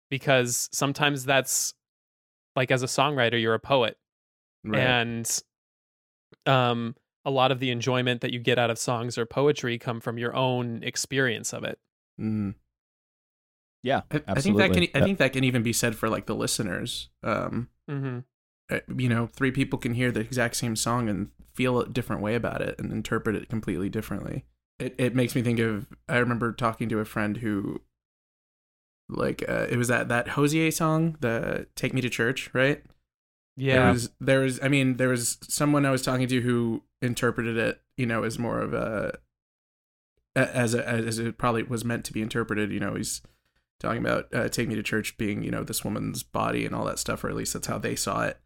because 0.09 0.69
sometimes 0.71 1.25
that's 1.25 1.73
like 2.55 2.71
as 2.71 2.83
a 2.83 2.87
songwriter, 2.87 3.41
you're 3.41 3.53
a 3.53 3.59
poet. 3.59 3.97
Right. 4.63 4.79
And 4.79 5.41
um, 6.45 6.95
a 7.25 7.31
lot 7.31 7.51
of 7.51 7.59
the 7.59 7.71
enjoyment 7.71 8.21
that 8.21 8.31
you 8.33 8.39
get 8.39 8.59
out 8.59 8.69
of 8.69 8.77
songs 8.77 9.17
or 9.17 9.25
poetry 9.25 9.77
come 9.77 9.99
from 10.01 10.17
your 10.17 10.35
own 10.35 10.83
experience 10.83 11.53
of 11.53 11.63
it. 11.63 11.79
Mm. 12.19 12.55
Yeah, 13.81 14.01
I, 14.11 14.21
I 14.27 14.39
think 14.41 14.57
that 14.57 14.71
can. 14.71 14.83
I 14.83 14.87
That- 14.93 15.03
think 15.03 15.17
that 15.19 15.33
can 15.33 15.43
even 15.43 15.63
be 15.63 15.73
said 15.73 15.95
for 15.95 16.07
like 16.09 16.25
the 16.25 16.35
listeners. 16.35 17.09
Um, 17.23 17.69
Mm-hmm. 17.89 18.19
Uh, 18.73 18.79
you 18.97 19.09
know, 19.09 19.27
three 19.27 19.51
people 19.51 19.77
can 19.77 19.93
hear 19.93 20.11
the 20.11 20.19
exact 20.19 20.55
same 20.55 20.75
song 20.75 21.09
and 21.09 21.29
feel 21.53 21.79
a 21.79 21.87
different 21.87 22.21
way 22.21 22.35
about 22.35 22.61
it 22.61 22.79
and 22.79 22.91
interpret 22.91 23.35
it 23.35 23.49
completely 23.49 23.89
differently. 23.89 24.45
It 24.79 24.95
it 24.97 25.15
makes 25.15 25.35
me 25.35 25.41
think 25.41 25.59
of. 25.59 25.87
I 26.09 26.17
remember 26.17 26.51
talking 26.51 26.89
to 26.89 26.99
a 26.99 27.05
friend 27.05 27.37
who, 27.37 27.81
like, 29.09 29.43
uh, 29.47 29.67
it 29.69 29.77
was 29.77 29.87
that 29.87 30.09
that 30.09 30.29
Hozier 30.29 30.71
song, 30.71 31.17
the 31.19 31.67
"Take 31.75 31.93
Me 31.93 32.01
to 32.01 32.09
Church," 32.09 32.49
right? 32.53 32.83
yeah 33.55 33.83
There 33.83 33.93
was 33.93 34.09
there 34.19 34.39
was. 34.41 34.59
I 34.63 34.67
mean, 34.67 34.97
there 34.97 35.09
was 35.09 35.37
someone 35.43 35.85
I 35.85 35.91
was 35.91 36.01
talking 36.01 36.27
to 36.27 36.41
who 36.41 36.83
interpreted 37.01 37.57
it, 37.57 37.81
you 37.97 38.05
know, 38.05 38.23
as 38.23 38.39
more 38.39 38.59
of 38.61 38.73
a 38.73 39.19
as 40.35 40.73
a, 40.73 40.87
as 40.87 41.19
it 41.19 41.37
probably 41.37 41.63
was 41.63 41.85
meant 41.85 42.05
to 42.05 42.13
be 42.13 42.21
interpreted. 42.21 42.71
You 42.71 42.79
know, 42.79 42.95
he's 42.95 43.21
talking 43.79 44.01
about 44.01 44.33
uh, 44.33 44.49
"Take 44.49 44.67
Me 44.67 44.75
to 44.75 44.83
Church" 44.83 45.17
being, 45.17 45.43
you 45.43 45.51
know, 45.51 45.63
this 45.63 45.83
woman's 45.83 46.23
body 46.23 46.65
and 46.65 46.73
all 46.73 46.85
that 46.85 46.99
stuff, 46.99 47.23
or 47.23 47.29
at 47.29 47.35
least 47.35 47.53
that's 47.53 47.67
how 47.67 47.77
they 47.77 47.95
saw 47.95 48.23
it. 48.23 48.39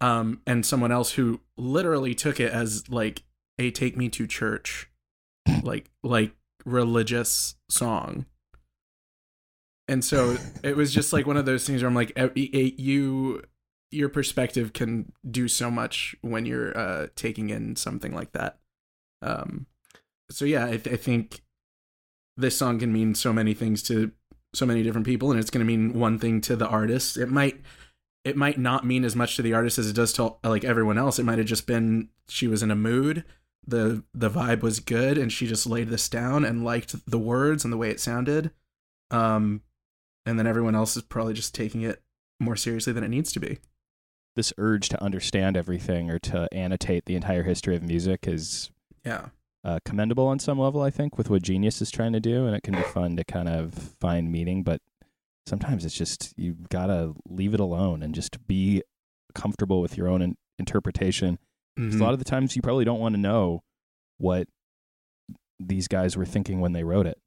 Um, 0.00 0.40
and 0.46 0.64
someone 0.64 0.92
else 0.92 1.12
who 1.12 1.40
literally 1.56 2.14
took 2.14 2.40
it 2.40 2.52
as 2.52 2.88
like 2.88 3.24
a 3.58 3.70
"Take 3.70 3.96
Me 3.96 4.08
to 4.10 4.26
Church," 4.26 4.90
like 5.62 5.90
like 6.02 6.32
religious 6.64 7.56
song. 7.68 8.26
And 9.88 10.04
so 10.04 10.36
it 10.62 10.76
was 10.76 10.94
just 10.94 11.12
like 11.12 11.26
one 11.26 11.36
of 11.36 11.46
those 11.46 11.66
things 11.66 11.82
where 11.82 11.88
I'm 11.88 11.96
like, 11.96 12.16
you, 12.36 13.42
your 13.90 14.08
perspective 14.08 14.72
can 14.72 15.10
do 15.28 15.48
so 15.48 15.68
much 15.68 16.14
when 16.20 16.46
you're 16.46 16.78
uh, 16.78 17.06
taking 17.16 17.50
in 17.50 17.74
something 17.74 18.14
like 18.14 18.30
that. 18.32 18.60
Um, 19.20 19.66
so 20.30 20.44
yeah, 20.44 20.66
I, 20.66 20.76
th- 20.76 20.94
I 20.94 20.96
think 20.96 21.42
this 22.36 22.56
song 22.56 22.78
can 22.78 22.92
mean 22.92 23.16
so 23.16 23.32
many 23.32 23.52
things 23.52 23.82
to 23.84 24.12
so 24.54 24.64
many 24.64 24.84
different 24.84 25.06
people, 25.06 25.30
and 25.32 25.40
it's 25.40 25.50
going 25.50 25.66
to 25.66 25.70
mean 25.70 25.98
one 25.98 26.20
thing 26.20 26.40
to 26.42 26.54
the 26.54 26.68
artist. 26.68 27.16
It 27.16 27.28
might, 27.28 27.60
it 28.24 28.36
might 28.36 28.58
not 28.58 28.84
mean 28.86 29.04
as 29.04 29.16
much 29.16 29.36
to 29.36 29.42
the 29.42 29.54
artist 29.54 29.78
as 29.78 29.88
it 29.88 29.94
does 29.96 30.12
to 30.14 30.34
like 30.44 30.64
everyone 30.64 30.98
else. 30.98 31.18
It 31.18 31.24
might 31.24 31.38
have 31.38 31.46
just 31.46 31.66
been 31.66 32.08
she 32.28 32.46
was 32.46 32.62
in 32.62 32.70
a 32.70 32.76
mood, 32.76 33.24
the 33.66 34.04
the 34.14 34.30
vibe 34.30 34.60
was 34.60 34.80
good, 34.80 35.16
and 35.18 35.32
she 35.32 35.46
just 35.46 35.66
laid 35.66 35.88
this 35.88 36.08
down 36.08 36.44
and 36.44 36.64
liked 36.64 36.94
the 37.10 37.18
words 37.18 37.64
and 37.64 37.72
the 37.72 37.76
way 37.78 37.90
it 37.90 38.00
sounded. 38.00 38.50
Um, 39.10 39.62
and 40.26 40.38
then 40.38 40.46
everyone 40.46 40.74
else 40.74 40.96
is 40.96 41.02
probably 41.02 41.34
just 41.34 41.54
taking 41.54 41.82
it 41.82 42.02
more 42.38 42.56
seriously 42.56 42.92
than 42.92 43.04
it 43.04 43.08
needs 43.08 43.32
to 43.32 43.40
be. 43.40 43.58
this 44.36 44.52
urge 44.58 44.88
to 44.88 45.02
understand 45.02 45.56
everything 45.56 46.08
or 46.10 46.18
to 46.20 46.48
annotate 46.52 47.04
the 47.04 47.16
entire 47.16 47.42
history 47.42 47.74
of 47.74 47.82
music 47.82 48.28
is 48.28 48.70
Yeah. 49.04 49.30
uh, 49.64 49.80
commendable 49.84 50.26
on 50.28 50.38
some 50.38 50.58
level, 50.58 50.80
I 50.82 50.88
think, 50.90 51.18
with 51.18 51.28
what 51.28 51.42
Genius 51.42 51.82
is 51.82 51.90
trying 51.90 52.12
to 52.12 52.20
do, 52.20 52.46
and 52.46 52.54
it 52.54 52.62
can 52.62 52.74
be 52.74 52.82
fun 52.82 53.16
to 53.16 53.24
kind 53.24 53.48
of 53.48 53.74
find 53.74 54.30
meaning. 54.30 54.62
But 54.62 54.80
sometimes 55.46 55.84
it's 55.84 55.94
just 55.94 56.32
you 56.36 56.56
gotta 56.68 57.12
leave 57.28 57.54
it 57.54 57.60
alone 57.60 58.02
and 58.02 58.14
just 58.14 58.46
be 58.46 58.82
comfortable 59.34 59.80
with 59.80 59.96
your 59.96 60.08
own 60.08 60.22
in- 60.22 60.36
interpretation. 60.58 61.38
Mm-hmm. 61.78 62.00
A 62.00 62.04
lot 62.04 62.12
of 62.12 62.18
the 62.18 62.24
times, 62.24 62.56
you 62.56 62.62
probably 62.62 62.84
don't 62.84 63.00
want 63.00 63.14
to 63.14 63.20
know 63.20 63.62
what 64.18 64.48
these 65.58 65.88
guys 65.88 66.16
were 66.16 66.26
thinking 66.26 66.60
when 66.60 66.72
they 66.72 66.84
wrote 66.84 67.06
it. 67.06 67.18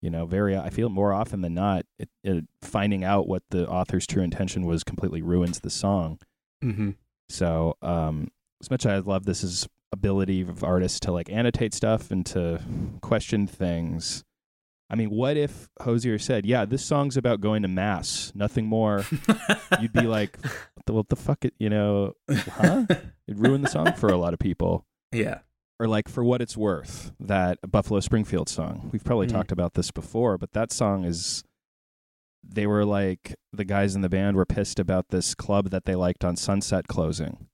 You 0.00 0.10
know, 0.10 0.26
very 0.26 0.56
I 0.56 0.70
feel 0.70 0.88
more 0.88 1.12
often 1.12 1.42
than 1.42 1.54
not, 1.54 1.84
it, 1.98 2.08
it, 2.24 2.44
finding 2.60 3.04
out 3.04 3.28
what 3.28 3.42
the 3.50 3.68
author's 3.68 4.06
true 4.06 4.22
intention 4.22 4.66
was 4.66 4.82
completely 4.82 5.22
ruins 5.22 5.60
the 5.60 5.70
song. 5.70 6.18
mm-hmm. 6.62 6.90
So, 7.28 7.76
um, 7.82 8.28
as 8.60 8.70
much 8.70 8.84
as 8.84 8.90
I 8.92 8.98
love 8.98 9.24
this 9.24 9.42
is 9.44 9.66
ability 9.92 10.40
of 10.40 10.64
artists 10.64 11.00
to 11.00 11.12
like 11.12 11.30
annotate 11.30 11.74
stuff 11.74 12.10
and 12.10 12.24
to 12.26 12.60
question 13.00 13.46
things. 13.46 14.24
I 14.90 14.94
mean, 14.94 15.08
what 15.10 15.36
if 15.36 15.68
Hozier 15.80 16.18
said, 16.18 16.44
"Yeah, 16.44 16.64
this 16.66 16.84
song's 16.84 17.16
about 17.16 17.40
going 17.40 17.62
to 17.62 17.68
mass, 17.68 18.30
nothing 18.34 18.66
more." 18.66 19.04
You'd 19.80 19.92
be 19.92 20.02
like, 20.02 20.36
"What 20.42 20.86
the, 20.86 20.92
what 20.92 21.08
the 21.08 21.16
fuck?" 21.16 21.44
It, 21.44 21.54
you 21.58 21.70
know, 21.70 22.14
huh? 22.30 22.84
It 23.26 23.36
ruined 23.38 23.64
the 23.64 23.70
song 23.70 23.92
for 23.94 24.08
a 24.08 24.16
lot 24.18 24.32
of 24.34 24.38
people. 24.38 24.86
yeah. 25.12 25.38
Or 25.80 25.88
like, 25.88 26.08
for 26.08 26.22
what 26.22 26.40
it's 26.40 26.56
worth, 26.56 27.10
that 27.18 27.58
Buffalo 27.68 27.98
Springfield 27.98 28.48
song. 28.48 28.90
We've 28.92 29.02
probably 29.02 29.26
Mhm. 29.26 29.32
talked 29.32 29.50
about 29.50 29.74
this 29.74 29.90
before, 29.90 30.38
but 30.38 30.52
that 30.52 30.70
song 30.70 31.04
is. 31.04 31.42
They 32.44 32.66
were 32.68 32.84
like 32.84 33.34
the 33.52 33.64
guys 33.64 33.94
in 33.96 34.00
the 34.02 34.08
band 34.08 34.36
were 34.36 34.44
pissed 34.44 34.78
about 34.78 35.08
this 35.08 35.34
club 35.34 35.70
that 35.70 35.84
they 35.84 35.94
liked 35.96 36.24
on 36.24 36.36
Sunset 36.36 36.86
closing, 36.88 37.48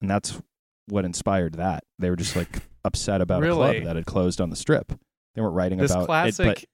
and 0.00 0.08
that's 0.10 0.40
what 0.86 1.04
inspired 1.04 1.54
that. 1.54 1.82
They 1.98 2.08
were 2.10 2.16
just 2.16 2.36
like 2.36 2.62
upset 2.84 3.20
about 3.20 3.42
a 3.42 3.46
club 3.52 3.74
that 3.84 3.96
had 3.96 4.06
closed 4.06 4.40
on 4.40 4.50
the 4.50 4.56
strip. 4.56 4.92
They 5.36 5.42
weren't 5.42 5.54
writing 5.54 5.78
This 5.78 5.92
about 5.92 6.06
classic 6.06 6.64
it, 6.64 6.68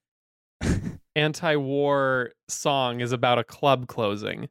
but 0.61 0.71
anti-war 1.15 2.31
song 2.47 3.01
is 3.01 3.11
about 3.11 3.37
a 3.37 3.43
club 3.43 3.87
closing. 3.87 4.49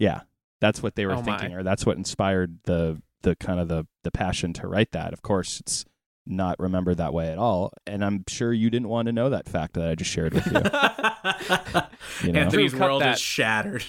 yeah, 0.00 0.22
that's 0.60 0.82
what 0.82 0.96
they 0.96 1.06
were 1.06 1.12
Oh, 1.12 1.22
my. 1.22 1.38
thinking, 1.38 1.56
or 1.56 1.62
that's 1.62 1.86
what 1.86 1.96
inspired 1.96 2.58
the 2.64 3.00
the 3.22 3.36
kind 3.36 3.60
of 3.60 3.68
the 3.68 3.86
the 4.02 4.10
passion 4.10 4.52
to 4.54 4.66
write 4.66 4.90
that. 4.92 5.12
Of 5.12 5.22
course, 5.22 5.60
it's 5.60 5.84
not 6.26 6.58
remembered 6.58 6.96
that 6.96 7.12
way 7.12 7.30
at 7.30 7.38
all, 7.38 7.72
and 7.86 8.04
I'm 8.04 8.24
sure 8.28 8.52
you 8.52 8.70
didn't 8.70 8.88
want 8.88 9.06
to 9.06 9.12
know 9.12 9.28
that 9.30 9.48
fact 9.48 9.74
that 9.74 9.88
I 9.88 9.94
just 9.94 10.10
shared 10.10 10.34
with 10.34 10.46
you. 10.46 10.52
You 12.22 12.32
know? 12.32 12.40
Anthony's 12.40 12.74
world 12.74 13.02
that. 13.02 13.14
is 13.14 13.20
shattered. 13.20 13.84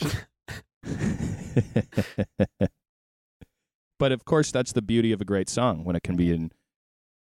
but 4.00 4.12
of 4.12 4.26
course, 4.26 4.52
that's 4.52 4.72
the 4.72 4.82
beauty 4.82 5.12
of 5.12 5.22
a 5.22 5.26
great 5.26 5.50
song 5.50 5.84
when 5.84 5.96
it 5.96 6.04
can 6.04 6.16
be 6.16 6.32
in. 6.32 6.52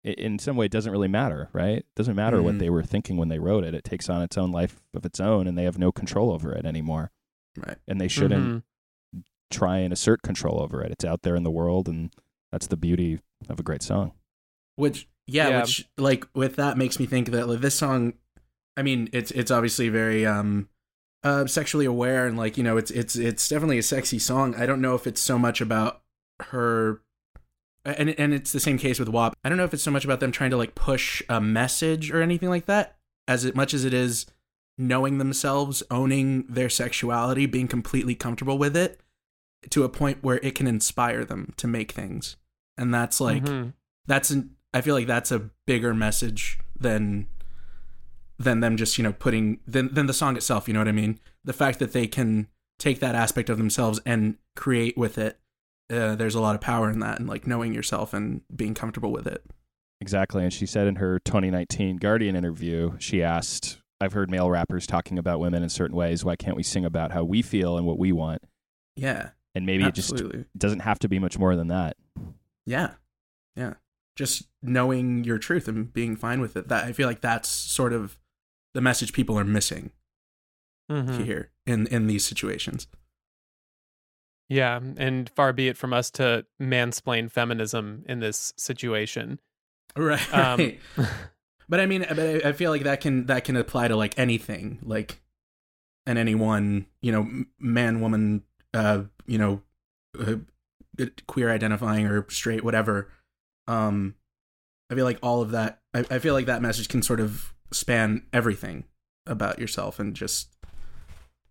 In 0.03 0.39
some 0.39 0.55
way, 0.55 0.65
it 0.65 0.71
doesn't 0.71 0.91
really 0.91 1.07
matter, 1.07 1.49
right? 1.53 1.77
It 1.79 1.85
doesn't 1.95 2.15
matter 2.15 2.41
what 2.41 2.55
Mhm. 2.55 2.59
they 2.59 2.69
were 2.71 2.81
thinking 2.83 3.17
when 3.17 3.29
they 3.29 3.37
wrote 3.37 3.63
it. 3.63 3.75
It 3.75 3.83
takes 3.83 4.09
on 4.09 4.23
its 4.23 4.35
own 4.37 4.51
life 4.51 4.81
of 4.95 5.05
its 5.05 5.19
own, 5.19 5.45
and 5.47 5.55
they 5.57 5.63
have 5.63 5.77
no 5.77 5.91
control 5.91 6.31
over 6.31 6.51
it 6.53 6.65
anymore. 6.65 7.11
right. 7.57 7.77
And 7.85 7.99
they 7.99 8.07
shouldn't 8.07 8.63
Mhm. 9.13 9.23
try 9.51 9.79
and 9.79 9.91
assert 9.91 10.21
control 10.21 10.61
over 10.61 10.81
it. 10.81 10.91
It's 10.91 11.03
out 11.03 11.21
there 11.23 11.35
in 11.35 11.43
the 11.43 11.51
world, 11.51 11.89
and 11.89 12.11
that's 12.51 12.65
the 12.67 12.77
beauty 12.77 13.19
of 13.49 13.59
a 13.59 13.63
great 13.63 13.83
song. 13.83 14.13
Which 14.77 15.09
yeah, 15.27 15.49
Yeah. 15.49 15.59
which 15.61 15.89
like 15.97 16.25
with 16.33 16.55
that 16.55 16.77
makes 16.77 16.97
me 16.99 17.05
think 17.05 17.29
that 17.31 17.47
like 17.49 17.59
this 17.59 17.75
song 17.75 18.13
I 18.77 18.83
mean, 18.83 19.09
it's 19.11 19.31
it's 19.31 19.51
obviously 19.51 19.89
very 19.89 20.25
um 20.25 20.69
uh 21.23 21.45
sexually 21.45 21.85
aware 21.85 22.25
and 22.25 22.37
like, 22.37 22.57
you 22.57 22.63
know, 22.63 22.77
it's 22.77 22.89
it's 22.89 23.17
it's 23.17 23.47
definitely 23.49 23.77
a 23.77 23.83
sexy 23.83 24.17
song. 24.17 24.55
I 24.55 24.65
don't 24.65 24.81
know 24.81 24.95
if 24.95 25.05
it's 25.05 25.21
so 25.21 25.37
much 25.37 25.59
about 25.59 26.01
her 26.43 27.01
and 27.85 28.09
and 28.19 28.33
it's 28.33 28.51
the 28.51 28.59
same 28.59 28.77
case 28.77 28.99
with 28.99 29.09
WAP. 29.09 29.35
I 29.43 29.49
don't 29.49 29.57
know 29.57 29.63
if 29.63 29.73
it's 29.73 29.83
so 29.83 29.91
much 29.91 30.05
about 30.05 30.19
them 30.19 30.31
trying 30.31 30.51
to 30.51 30.57
like 30.57 30.75
push 30.75 31.21
a 31.29 31.41
message 31.41 32.11
or 32.11 32.21
anything 32.21 32.49
like 32.49 32.65
that 32.65 32.97
as 33.27 33.53
much 33.55 33.73
as 33.73 33.85
it 33.85 33.93
is 33.93 34.25
knowing 34.77 35.17
themselves, 35.17 35.83
owning 35.91 36.45
their 36.47 36.69
sexuality, 36.69 37.45
being 37.45 37.67
completely 37.67 38.15
comfortable 38.15 38.57
with 38.57 38.75
it 38.75 38.99
to 39.69 39.83
a 39.83 39.89
point 39.89 40.23
where 40.23 40.37
it 40.37 40.55
can 40.55 40.65
inspire 40.67 41.23
them 41.23 41.53
to 41.57 41.67
make 41.67 41.91
things. 41.91 42.35
And 42.77 42.93
that's 42.93 43.21
like 43.21 43.43
Mhm. 43.43 43.73
that's 44.07 44.29
an 44.31 44.55
I 44.73 44.81
feel 44.81 44.95
like 44.95 45.07
that's 45.07 45.31
a 45.31 45.49
bigger 45.67 45.93
message 45.93 46.59
than 46.79 47.27
than 48.39 48.59
them 48.59 48.77
just 48.77 48.97
you 48.97 49.03
know 49.03 49.13
putting 49.13 49.59
than 49.67 49.93
than 49.93 50.05
the 50.07 50.13
song 50.13 50.35
itself. 50.37 50.67
You 50.67 50.73
know 50.73 50.79
what 50.79 50.87
I 50.87 50.93
mean? 50.93 51.19
The 51.43 51.53
fact 51.53 51.79
that 51.79 51.93
they 51.93 52.07
can 52.07 52.47
take 52.79 52.99
that 52.99 53.13
aspect 53.13 53.49
of 53.49 53.57
themselves 53.59 53.99
and 54.05 54.37
create 54.55 54.97
with 54.97 55.17
it. 55.17 55.39
Uh, 55.91 56.15
there's 56.15 56.35
a 56.35 56.41
lot 56.41 56.55
of 56.55 56.61
power 56.61 56.89
in 56.89 56.99
that, 56.99 57.19
and 57.19 57.27
like 57.27 57.45
knowing 57.45 57.73
yourself 57.73 58.13
and 58.13 58.41
being 58.55 58.73
comfortable 58.73 59.11
with 59.11 59.27
it. 59.27 59.43
Exactly. 59.99 60.43
And 60.43 60.51
she 60.53 60.65
said 60.65 60.87
in 60.87 60.95
her 60.95 61.19
2019 61.19 61.97
Guardian 61.97 62.35
interview, 62.35 62.97
she 62.97 63.21
asked, 63.21 63.77
I've 63.99 64.13
heard 64.13 64.31
male 64.31 64.49
rappers 64.49 64.87
talking 64.87 65.19
about 65.19 65.39
women 65.39 65.61
in 65.61 65.69
certain 65.69 65.95
ways. 65.95 66.25
Why 66.25 66.35
can't 66.35 66.55
we 66.57 66.63
sing 66.63 66.85
about 66.85 67.11
how 67.11 67.23
we 67.23 67.41
feel 67.43 67.77
and 67.77 67.85
what 67.85 67.99
we 67.99 68.11
want? 68.11 68.41
Yeah, 68.95 69.29
And 69.53 69.65
maybe 69.65 69.83
it 69.83 69.93
just 69.93 70.13
doesn't 70.57 70.79
have 70.79 70.97
to 70.99 71.07
be 71.09 71.19
much 71.19 71.37
more 71.37 71.55
than 71.55 71.67
that. 71.67 71.97
Yeah, 72.65 72.91
yeah. 73.55 73.75
Just 74.15 74.47
knowing 74.63 75.23
your 75.23 75.37
truth 75.37 75.67
and 75.67 75.91
being 75.93 76.15
fine 76.15 76.41
with 76.41 76.55
it. 76.55 76.67
That 76.67 76.85
I 76.85 76.93
feel 76.93 77.07
like 77.07 77.21
that's 77.21 77.47
sort 77.49 77.93
of 77.93 78.17
the 78.73 78.81
message 78.81 79.13
people 79.13 79.37
are 79.37 79.43
missing 79.45 79.91
Mhm. 80.91 81.23
here 81.25 81.51
in 81.65 81.87
in 81.87 82.07
these 82.07 82.25
situations. 82.25 82.87
Yeah, 84.51 84.81
and 84.97 85.29
far 85.29 85.53
be 85.53 85.69
it 85.69 85.77
from 85.77 85.93
us 85.93 86.11
to 86.11 86.45
mansplain 86.61 87.31
feminism 87.31 88.03
in 88.07 88.19
this 88.19 88.53
situation. 88.57 89.39
Right. 89.93 90.33
Um. 90.33 90.77
But 91.67 91.79
I 91.79 91.85
mean, 91.85 92.05
but 92.07 92.19
I, 92.19 92.49
I 92.49 92.51
feel 92.51 92.69
like 92.69 92.83
that 92.83 92.99
can 92.99 93.27
that 93.27 93.45
can 93.45 93.55
apply 93.55 93.87
to 93.87 93.95
like 93.95 94.17
anything, 94.19 94.79
like, 94.83 95.21
and 96.05 96.17
anyone, 96.19 96.85
you 97.01 97.13
know, 97.13 97.45
man, 97.59 98.01
woman, 98.01 98.43
uh, 98.73 99.03
you 99.25 99.37
know, 99.37 99.61
uh, 100.19 100.35
queer 101.27 101.49
identifying 101.49 102.07
or 102.07 102.25
straight, 102.29 102.63
whatever. 102.65 103.09
Um, 103.69 104.15
I 104.89 104.95
feel 104.95 105.05
like 105.05 105.19
all 105.23 105.41
of 105.41 105.51
that. 105.51 105.79
I, 105.93 106.03
I 106.09 106.19
feel 106.19 106.33
like 106.33 106.45
that 106.47 106.61
message 106.61 106.89
can 106.89 107.01
sort 107.01 107.21
of 107.21 107.53
span 107.71 108.23
everything 108.33 108.83
about 109.25 109.57
yourself, 109.57 109.97
and 109.97 110.13
just 110.13 110.53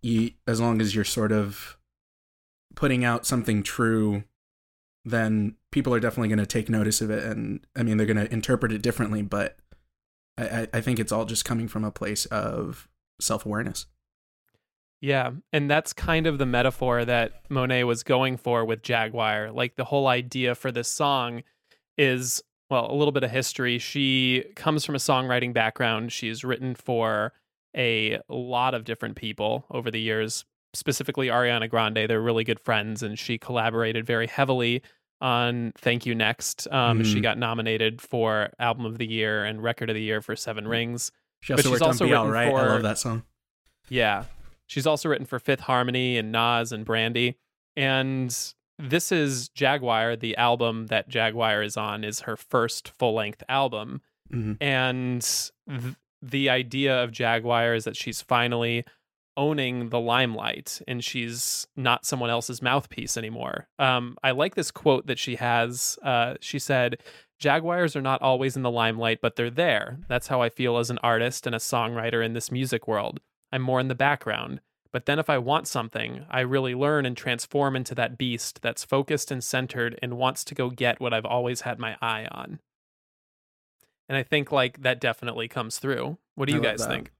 you, 0.03 0.31
as 0.45 0.61
long 0.61 0.81
as 0.81 0.93
you're 0.93 1.03
sort 1.03 1.31
of 1.31 1.79
putting 2.75 3.03
out 3.05 3.25
something 3.25 3.63
true 3.63 4.23
then 5.03 5.55
people 5.71 5.93
are 5.93 5.99
definitely 5.99 6.27
going 6.27 6.37
to 6.37 6.45
take 6.45 6.69
notice 6.69 7.01
of 7.01 7.09
it 7.09 7.23
and 7.23 7.65
i 7.75 7.83
mean 7.83 7.97
they're 7.97 8.05
going 8.05 8.17
to 8.17 8.31
interpret 8.31 8.71
it 8.71 8.81
differently 8.81 9.21
but 9.21 9.57
I, 10.37 10.67
I- 10.73 10.81
think 10.81 10.99
it's 10.99 11.11
all 11.11 11.25
just 11.25 11.45
coming 11.45 11.67
from 11.67 11.83
a 11.83 11.91
place 11.91 12.25
of 12.27 12.87
self-awareness 13.19 13.85
Yeah, 15.01 15.31
and 15.51 15.69
that's 15.69 15.93
kind 15.93 16.27
of 16.27 16.37
the 16.37 16.45
metaphor 16.45 17.03
that 17.05 17.47
Monét 17.49 17.85
was 17.87 18.03
going 18.03 18.37
for 18.37 18.63
with 18.65 18.81
Jaguar. 18.83 19.51
Like 19.51 19.75
the 19.75 19.83
whole 19.85 20.07
idea 20.07 20.55
for 20.55 20.71
this 20.71 20.87
song 20.89 21.43
is 21.97 22.41
well, 22.69 22.89
a 22.89 22.95
little 22.95 23.11
bit 23.11 23.23
of 23.23 23.31
history. 23.31 23.77
She 23.79 24.45
comes 24.55 24.85
from 24.85 24.95
a 24.95 24.99
songwriting 24.99 25.53
background. 25.53 26.11
She's 26.11 26.43
written 26.43 26.73
for 26.75 27.33
a 27.75 28.19
lot 28.29 28.73
of 28.73 28.85
different 28.85 29.15
people 29.17 29.65
over 29.69 29.91
the 29.91 29.99
years, 29.99 30.45
specifically 30.73 31.27
Ariana 31.27 31.69
Grande. 31.69 32.07
They're 32.07 32.21
really 32.21 32.43
good 32.43 32.59
friends, 32.59 33.03
and 33.03 33.17
she 33.19 33.37
collaborated 33.37 34.05
very 34.05 34.27
heavily 34.27 34.81
on 35.19 35.71
Thank 35.77 36.05
You 36.05 36.15
Next. 36.15 36.67
Um, 36.71 37.03
She 37.03 37.19
Mhm. 37.19 37.23
got 37.23 37.37
nominated 37.37 38.01
for 38.01 38.49
Album 38.59 38.85
of 38.85 38.97
the 38.97 39.05
Year 39.07 39.43
and 39.45 39.61
Record 39.61 39.89
of 39.89 39.93
the 39.95 40.01
Year 40.01 40.21
for 40.21 40.35
Seven 40.35 40.67
Rings. 40.67 41.11
she 41.43 41.53
But 41.53 41.59
also 41.65 41.71
she's 41.71 41.81
also 41.81 42.03
on 42.05 42.09
BL, 42.09 42.15
written 42.17 42.31
right 42.31 42.47
i 42.47 42.49
for- 42.51 42.69
love 42.69 42.83
that 42.83 42.97
song 42.99 43.23
Yeah. 43.89 44.25
She's 44.67 44.85
also 44.87 45.09
written 45.09 45.25
for 45.25 45.37
Fifth 45.39 45.61
Harmony 45.61 46.17
and 46.17 46.31
Nas 46.31 46.71
and 46.71 46.85
Brandy. 46.85 47.35
And 47.75 48.35
this 48.79 49.11
is 49.11 49.49
Jaguar, 49.49 50.15
the 50.15 50.37
album 50.37 50.87
that 50.87 51.09
Jaguar 51.09 51.61
is 51.63 51.75
on, 51.77 52.03
is 52.03 52.21
her 52.21 52.37
first 52.37 52.89
full 52.89 53.13
length 53.15 53.43
album. 53.49 54.01
Mhm. 54.31 54.57
And 54.61 55.21
th- 55.67 55.95
the 56.21 56.49
idea 56.49 57.03
of 57.03 57.11
Jaguar 57.11 57.73
is 57.73 57.83
that 57.83 57.97
she's 57.97 58.21
finally 58.21 58.85
owning 59.37 59.89
the 59.89 59.99
limelight 59.99 60.81
and 60.87 61.03
she's 61.03 61.67
not 61.75 62.05
someone 62.05 62.29
else's 62.29 62.61
mouthpiece 62.61 63.17
anymore. 63.17 63.67
Um, 63.79 64.17
I 64.23 64.31
like 64.31 64.55
this 64.55 64.71
quote 64.71 65.07
that 65.07 65.19
she 65.19 65.35
has. 65.35 65.97
Uh, 66.03 66.35
she 66.41 66.59
said, 66.59 66.97
Jaguars 67.39 67.95
are 67.95 68.01
not 68.01 68.21
always 68.21 68.55
in 68.55 68.61
the 68.61 68.71
limelight, 68.71 69.19
but 69.21 69.35
they're 69.35 69.49
there. 69.49 69.99
That's 70.07 70.27
how 70.27 70.41
I 70.41 70.49
feel 70.49 70.77
as 70.77 70.89
an 70.89 70.99
artist 70.99 71.47
and 71.47 71.55
a 71.55 71.59
songwriter 71.59 72.23
in 72.23 72.33
this 72.33 72.51
music 72.51 72.87
world. 72.87 73.19
I'm 73.51 73.61
more 73.61 73.79
in 73.79 73.87
the 73.87 73.95
background. 73.95 74.61
But 74.91 75.05
then 75.05 75.19
if 75.19 75.29
I 75.29 75.37
want 75.37 75.67
something, 75.67 76.25
I 76.29 76.41
really 76.41 76.75
learn 76.75 77.05
and 77.05 77.15
transform 77.15 77.75
into 77.75 77.95
that 77.95 78.17
beast 78.17 78.61
that's 78.61 78.83
focused 78.83 79.31
and 79.31 79.43
centered 79.43 79.97
and 80.01 80.17
wants 80.17 80.43
to 80.45 80.55
go 80.55 80.69
get 80.69 80.99
what 80.99 81.13
I've 81.13 81.25
always 81.25 81.61
had 81.61 81.79
my 81.79 81.95
eye 82.01 82.27
on. 82.29 82.59
And 84.09 84.17
I 84.17 84.23
think 84.23 84.51
like 84.51 84.81
that 84.81 84.99
definitely 84.99 85.47
comes 85.47 85.79
through. 85.79 86.17
What 86.35 86.49
do 86.49 86.53
you 86.53 86.61
guys 86.61 86.79
that. 86.79 86.89
think? 86.89 87.11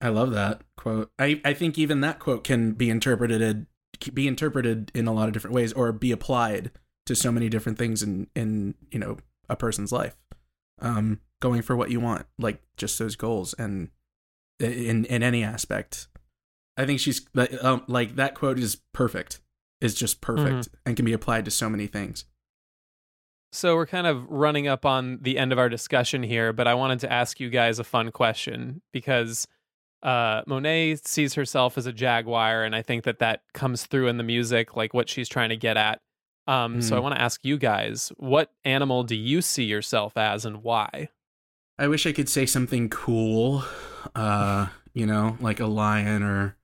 I 0.00 0.08
love 0.08 0.32
that 0.32 0.62
quote. 0.76 1.10
I 1.18 1.40
i 1.44 1.52
think 1.52 1.78
even 1.78 2.00
that 2.00 2.18
quote 2.18 2.44
can 2.44 2.72
be 2.72 2.90
interpreted 2.90 3.66
be 4.12 4.28
interpreted 4.28 4.92
in 4.94 5.06
a 5.06 5.12
lot 5.12 5.28
of 5.28 5.32
different 5.32 5.54
ways 5.54 5.72
or 5.72 5.90
be 5.92 6.12
applied 6.12 6.70
to 7.06 7.14
so 7.14 7.32
many 7.32 7.48
different 7.48 7.78
things 7.78 8.02
in 8.02 8.26
in 8.34 8.74
you 8.90 8.98
know 8.98 9.16
a 9.48 9.56
person's 9.56 9.92
life 9.92 10.16
um 10.80 11.20
going 11.40 11.62
for 11.62 11.76
what 11.76 11.90
you 11.90 12.00
want 12.00 12.26
like 12.38 12.60
just 12.76 12.98
those 12.98 13.16
goals 13.16 13.54
and 13.58 13.90
in 14.58 15.04
in 15.06 15.22
any 15.22 15.42
aspect. 15.42 16.08
I 16.76 16.84
think 16.84 17.00
she's 17.00 17.26
like, 17.34 17.52
um, 17.64 17.82
like 17.86 18.16
that 18.16 18.34
quote 18.34 18.58
is 18.58 18.76
perfect. 18.92 19.40
Is 19.80 19.94
just 19.94 20.20
perfect 20.22 20.68
and 20.86 20.96
can 20.96 21.04
be 21.04 21.12
applied 21.12 21.44
to 21.44 21.50
so 21.50 21.68
many 21.68 21.86
things. 21.86 22.24
So 23.52 23.74
we're 23.76 23.86
kind 23.86 24.06
of 24.06 24.26
running 24.28 24.66
up 24.66 24.86
on 24.86 25.18
the 25.20 25.38
end 25.38 25.52
of 25.52 25.58
our 25.58 25.68
discussion 25.68 26.22
here, 26.22 26.52
but 26.52 26.66
I 26.66 26.74
wanted 26.74 27.00
to 27.00 27.12
ask 27.12 27.38
you 27.40 27.50
guys 27.50 27.78
a 27.78 27.84
fun 27.84 28.10
question 28.10 28.80
because 28.92 29.46
uh, 30.02 30.42
Monét 30.44 31.06
sees 31.06 31.34
herself 31.34 31.76
as 31.78 31.86
a 31.86 31.92
jaguar, 31.92 32.62
and 32.64 32.74
I 32.76 32.82
think 32.82 33.04
that 33.04 33.18
that 33.18 33.42
comes 33.54 33.86
through 33.86 34.08
in 34.08 34.16
the 34.18 34.22
music, 34.24 34.76
like 34.76 34.94
what 34.94 35.08
she's 35.08 35.28
trying 35.28 35.48
to 35.50 35.56
get 35.56 35.76
at. 35.76 36.00
Um, 36.46 36.80
So 36.80 36.96
I 36.96 37.00
Mhm. 37.00 37.02
want 37.02 37.14
to 37.16 37.20
ask 37.20 37.44
you 37.44 37.58
guys, 37.58 38.12
what 38.18 38.52
animal 38.64 39.02
do 39.02 39.16
you 39.16 39.42
see 39.42 39.64
yourself 39.64 40.16
as, 40.16 40.44
and 40.44 40.62
why? 40.62 41.08
i 41.78 41.86
wish 41.86 42.06
i 42.06 42.12
could 42.12 42.26
say 42.28 42.46
something 42.46 42.88
cool 42.88 43.62
uh 44.14 44.68
you 44.94 45.04
know 45.04 45.36
like 45.40 45.60
a 45.60 45.66
lion 45.66 46.22
or 46.22 46.56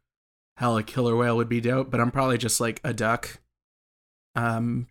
hell 0.57 0.79
a 0.79 0.83
killer 0.83 1.15
whale 1.15 1.37
would 1.37 1.51
be 1.51 1.61
dope 1.61 1.91
but 1.91 2.01
i'm 2.01 2.11
probably 2.11 2.39
just 2.39 2.63
like 2.63 2.81
a 2.83 2.95
duck 2.95 3.39
um 4.37 4.87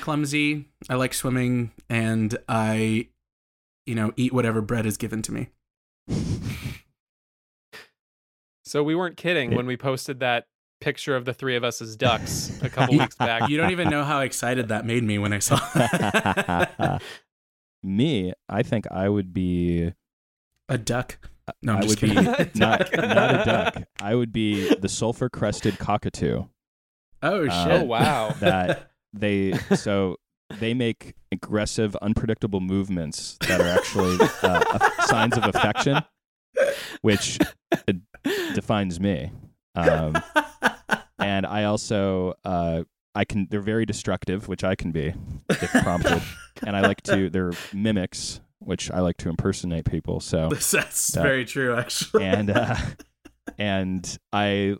clumsy 0.00 0.66
i 0.88 0.94
like 0.94 1.12
swimming 1.12 1.72
and 1.90 2.38
i 2.48 3.08
you 3.84 3.96
know 3.96 4.12
eat 4.16 4.32
whatever 4.32 4.60
bread 4.60 4.86
is 4.86 4.96
given 4.96 5.22
to 5.22 5.32
me 5.32 5.48
So 8.66 8.82
we 8.82 8.94
weren't 8.96 9.16
kidding 9.16 9.54
when 9.54 9.66
we 9.66 9.76
posted 9.76 10.20
that 10.20 10.46
picture 10.80 11.14
of 11.16 11.24
the 11.24 11.32
three 11.32 11.54
of 11.56 11.62
us 11.64 11.80
as 11.80 11.96
ducks 11.96 12.60
a 12.62 12.68
couple 12.70 12.98
weeks 12.98 13.14
back. 13.14 13.48
You 13.48 13.56
don't 13.56 13.70
even 13.70 13.88
know 13.88 14.04
how 14.04 14.20
excited 14.20 14.68
that 14.68 14.84
made 14.84 15.04
me 15.04 15.18
when 15.18 15.32
I 15.32 15.38
saw 15.38 15.56
that. 15.74 17.00
Me, 17.82 18.32
I 18.48 18.62
think 18.64 18.86
I 18.90 19.08
would 19.08 19.32
be 19.32 19.92
a 20.68 20.76
duck. 20.78 21.18
No, 21.62 21.74
I'm 21.74 21.84
I 21.84 21.86
would 21.86 21.96
kidding. 21.98 22.16
be 22.16 22.24
not, 22.24 22.50
not 22.56 22.90
a 22.92 23.42
duck. 23.44 23.82
I 24.02 24.16
would 24.16 24.32
be 24.32 24.74
the 24.74 24.88
sulfur 24.88 25.28
crested 25.28 25.78
cockatoo. 25.78 26.46
Oh 27.22 27.46
Uh, 27.46 27.64
shit! 27.64 27.80
Oh 27.82 27.84
wow. 27.84 28.30
That 28.40 28.90
they 29.12 29.52
so 29.76 30.16
they 30.58 30.74
make 30.74 31.14
aggressive, 31.30 31.94
unpredictable 32.02 32.60
movements 32.60 33.36
that 33.46 33.60
are 33.60 33.68
actually 33.68 34.18
uh, 34.42 35.02
signs 35.06 35.36
of 35.36 35.44
affection, 35.44 36.02
which 37.02 37.38
uh, 37.72 37.92
defines 38.54 38.98
me. 39.00 39.30
Um, 39.74 40.16
and 41.18 41.46
I 41.46 41.64
also 41.64 42.34
uh, 42.44 42.82
I 43.14 43.24
can 43.24 43.46
they're 43.50 43.60
very 43.60 43.86
destructive, 43.86 44.48
which 44.48 44.64
I 44.64 44.74
can 44.74 44.92
be 44.92 45.14
if 45.50 45.70
prompted, 45.82 46.22
and 46.66 46.76
I 46.76 46.80
like 46.80 47.02
to 47.04 47.30
they're 47.30 47.52
mimics, 47.72 48.40
which 48.58 48.90
I 48.90 49.00
like 49.00 49.16
to 49.18 49.28
impersonate 49.28 49.84
people. 49.84 50.20
So 50.20 50.48
That's 50.50 50.70
That- 51.12 51.22
very 51.22 51.44
true, 51.44 51.74
actually. 51.76 52.24
and 52.24 52.50
uh, 52.50 52.76
and 53.58 54.18
I 54.32 54.76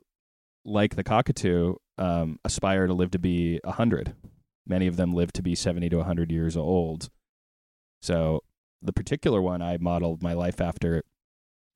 like 0.65 0.97
the 0.97 1.05
cockatoo 1.05 1.75
um, 1.99 2.39
aspire 2.45 2.87
to 2.87 2.93
live 2.95 3.11
to 3.13 3.19
be 3.19 3.61
a 3.65 3.73
hundred. 3.73 4.15
Many 4.67 4.87
of 4.87 4.97
them 4.97 5.13
live 5.13 5.33
to 5.35 5.43
be 5.43 5.55
seventy 5.55 5.89
to 5.91 6.03
hundred 6.03 6.31
years 6.33 6.57
old. 6.57 7.09
So 8.03 8.43
the 8.83 8.93
particular 8.93 9.41
one 9.41 9.63
I 9.63 9.79
modeled 9.81 10.23
my 10.23 10.33
life 10.35 10.61
after 10.61 11.03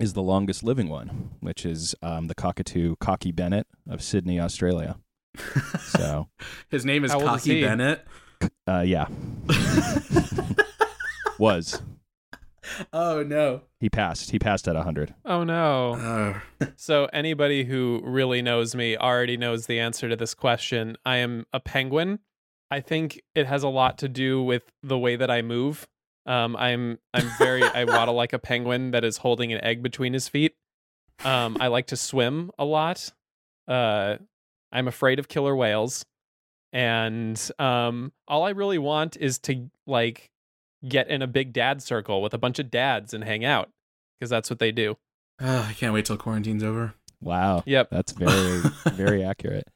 is 0.00 0.14
the 0.14 0.22
longest 0.22 0.64
living 0.64 0.88
one, 0.88 1.30
which 1.40 1.64
is 1.64 1.94
um, 2.02 2.26
the 2.26 2.34
cockatoo 2.34 2.96
Cocky 3.00 3.30
Bennett 3.30 3.66
of 3.88 4.02
Sydney, 4.02 4.40
Australia. 4.40 4.96
So 5.80 6.28
His 6.70 6.84
name 6.84 7.04
is 7.04 7.12
How 7.12 7.18
old 7.20 7.36
is 7.36 7.42
Cocky? 7.42 7.62
Bennett. 7.62 8.04
uh, 8.66 8.80
yeah, 8.86 9.06
was 11.38 11.82
oh 12.92 13.22
no! 13.22 13.62
he 13.78 13.88
passed? 13.90 14.30
He 14.30 14.38
passed 14.38 14.66
at 14.68 14.76
hundred. 14.76 15.14
Oh 15.24 15.44
no. 15.44 15.96
Oh. 15.96 16.66
So 16.76 17.08
anybody 17.12 17.64
who 17.64 18.00
really 18.04 18.42
knows 18.42 18.74
me 18.74 18.96
already 18.96 19.36
knows 19.36 19.66
the 19.66 19.78
answer 19.80 20.08
to 20.08 20.16
this 20.16 20.34
question. 20.34 20.96
I 21.04 21.16
am 21.16 21.46
a 21.52 21.60
penguin. 21.60 22.20
I 22.70 22.80
think 22.80 23.20
it 23.34 23.46
has 23.46 23.62
a 23.62 23.68
lot 23.68 23.98
to 23.98 24.08
do 24.08 24.42
with 24.42 24.62
the 24.82 24.98
way 24.98 25.16
that 25.16 25.30
I 25.30 25.42
move. 25.42 25.88
Um, 26.26 26.54
I'm 26.56 26.98
I'm 27.14 27.28
very 27.38 27.62
I 27.62 27.84
waddle 27.88 28.14
like 28.14 28.32
a 28.32 28.38
penguin 28.38 28.90
that 28.92 29.04
is 29.04 29.16
holding 29.18 29.52
an 29.52 29.62
egg 29.64 29.82
between 29.82 30.12
his 30.12 30.28
feet. 30.28 30.54
Um, 31.24 31.56
I 31.60 31.66
like 31.68 31.88
to 31.88 31.96
swim 31.96 32.50
a 32.58 32.64
lot. 32.64 33.12
Uh, 33.68 34.16
I'm 34.72 34.88
afraid 34.88 35.18
of 35.18 35.28
killer 35.28 35.54
whales, 35.56 36.04
and 36.72 37.40
um, 37.58 38.12
all 38.28 38.42
I 38.44 38.50
really 38.50 38.78
want 38.78 39.16
is 39.16 39.38
to 39.40 39.70
like 39.86 40.30
get 40.86 41.08
in 41.08 41.20
a 41.22 41.26
big 41.26 41.52
dad 41.52 41.82
circle 41.82 42.22
with 42.22 42.32
a 42.34 42.38
bunch 42.38 42.58
of 42.58 42.70
dads 42.70 43.12
and 43.12 43.22
hang 43.24 43.44
out 43.44 43.68
because 44.18 44.30
that's 44.30 44.48
what 44.48 44.58
they 44.58 44.72
do. 44.72 44.96
Oh, 45.40 45.66
I 45.68 45.72
can't 45.72 45.92
wait 45.92 46.04
till 46.06 46.16
quarantine's 46.16 46.62
over. 46.62 46.94
Wow, 47.20 47.62
Yep. 47.66 47.90
that's 47.90 48.12
very 48.16 48.62
very 48.92 49.22
accurate. 49.24 49.68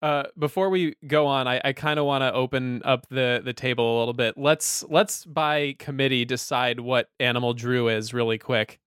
Uh, 0.00 0.24
before 0.38 0.70
we 0.70 0.94
go 1.06 1.26
on, 1.26 1.48
I, 1.48 1.60
I 1.64 1.72
kind 1.72 1.98
of 1.98 2.06
want 2.06 2.22
to 2.22 2.32
open 2.32 2.82
up 2.84 3.08
the 3.08 3.40
the 3.44 3.52
table 3.52 3.96
a 3.96 4.00
little 4.00 4.14
bit. 4.14 4.38
Let's 4.38 4.84
let's 4.88 5.24
by 5.24 5.74
committee 5.78 6.24
decide 6.24 6.80
what 6.80 7.10
animal 7.18 7.52
Drew 7.54 7.88
is 7.88 8.14
really 8.14 8.38
quick. 8.38 8.78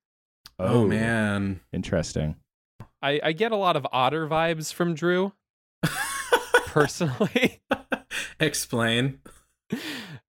Oh, 0.59 0.85
man. 0.85 1.59
interesting. 1.73 2.35
I, 3.01 3.19
I 3.23 3.31
get 3.31 3.51
a 3.51 3.55
lot 3.55 3.75
of 3.75 3.87
otter 3.91 4.27
vibes 4.27 4.71
from 4.71 4.93
Drew 4.93 5.33
personally. 6.67 7.61
Explain. 8.39 9.19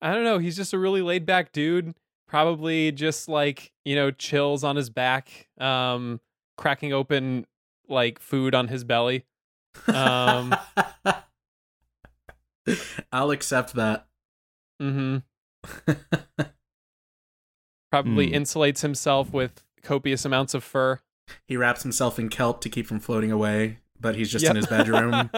I 0.00 0.14
don't 0.14 0.24
know. 0.24 0.38
He's 0.38 0.56
just 0.56 0.72
a 0.72 0.78
really 0.78 1.02
laid 1.02 1.26
back 1.26 1.52
dude. 1.52 1.94
Probably 2.26 2.92
just 2.92 3.28
like 3.28 3.72
you 3.84 3.94
know 3.94 4.10
chills 4.10 4.64
on 4.64 4.76
his 4.76 4.88
back, 4.88 5.48
um, 5.60 6.18
cracking 6.56 6.92
open 6.94 7.46
like 7.88 8.18
food 8.18 8.54
on 8.54 8.68
his 8.68 8.84
belly. 8.84 9.26
Um, 9.88 10.54
I'll 13.12 13.30
accept 13.30 13.74
that. 13.74 14.06
hmm 14.80 15.18
Probably 17.90 18.28
Hmm. 18.28 18.34
insulates 18.34 18.82
himself 18.82 19.32
with 19.32 19.64
copious 19.82 20.24
amounts 20.24 20.54
of 20.54 20.64
fur. 20.64 21.00
he 21.46 21.56
wraps 21.56 21.82
himself 21.82 22.18
in 22.18 22.28
kelp 22.28 22.60
to 22.62 22.68
keep 22.68 22.86
from 22.86 23.00
floating 23.00 23.30
away, 23.30 23.78
but 24.00 24.16
he's 24.16 24.30
just 24.30 24.42
Yep. 24.44 24.50
in 24.50 24.56
his 24.56 24.66
bedroom. 24.66 25.30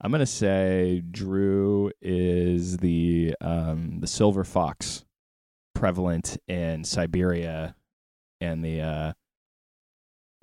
I'm 0.00 0.10
gonna 0.10 0.26
say 0.26 1.02
Drew 1.10 1.90
is 2.02 2.76
the 2.78 3.34
um, 3.40 4.00
the 4.00 4.06
silver 4.06 4.44
fox, 4.44 5.04
prevalent 5.74 6.36
in 6.46 6.84
Siberia 6.84 7.74
and 8.40 8.62
the 8.64 8.80
uh, 8.82 9.12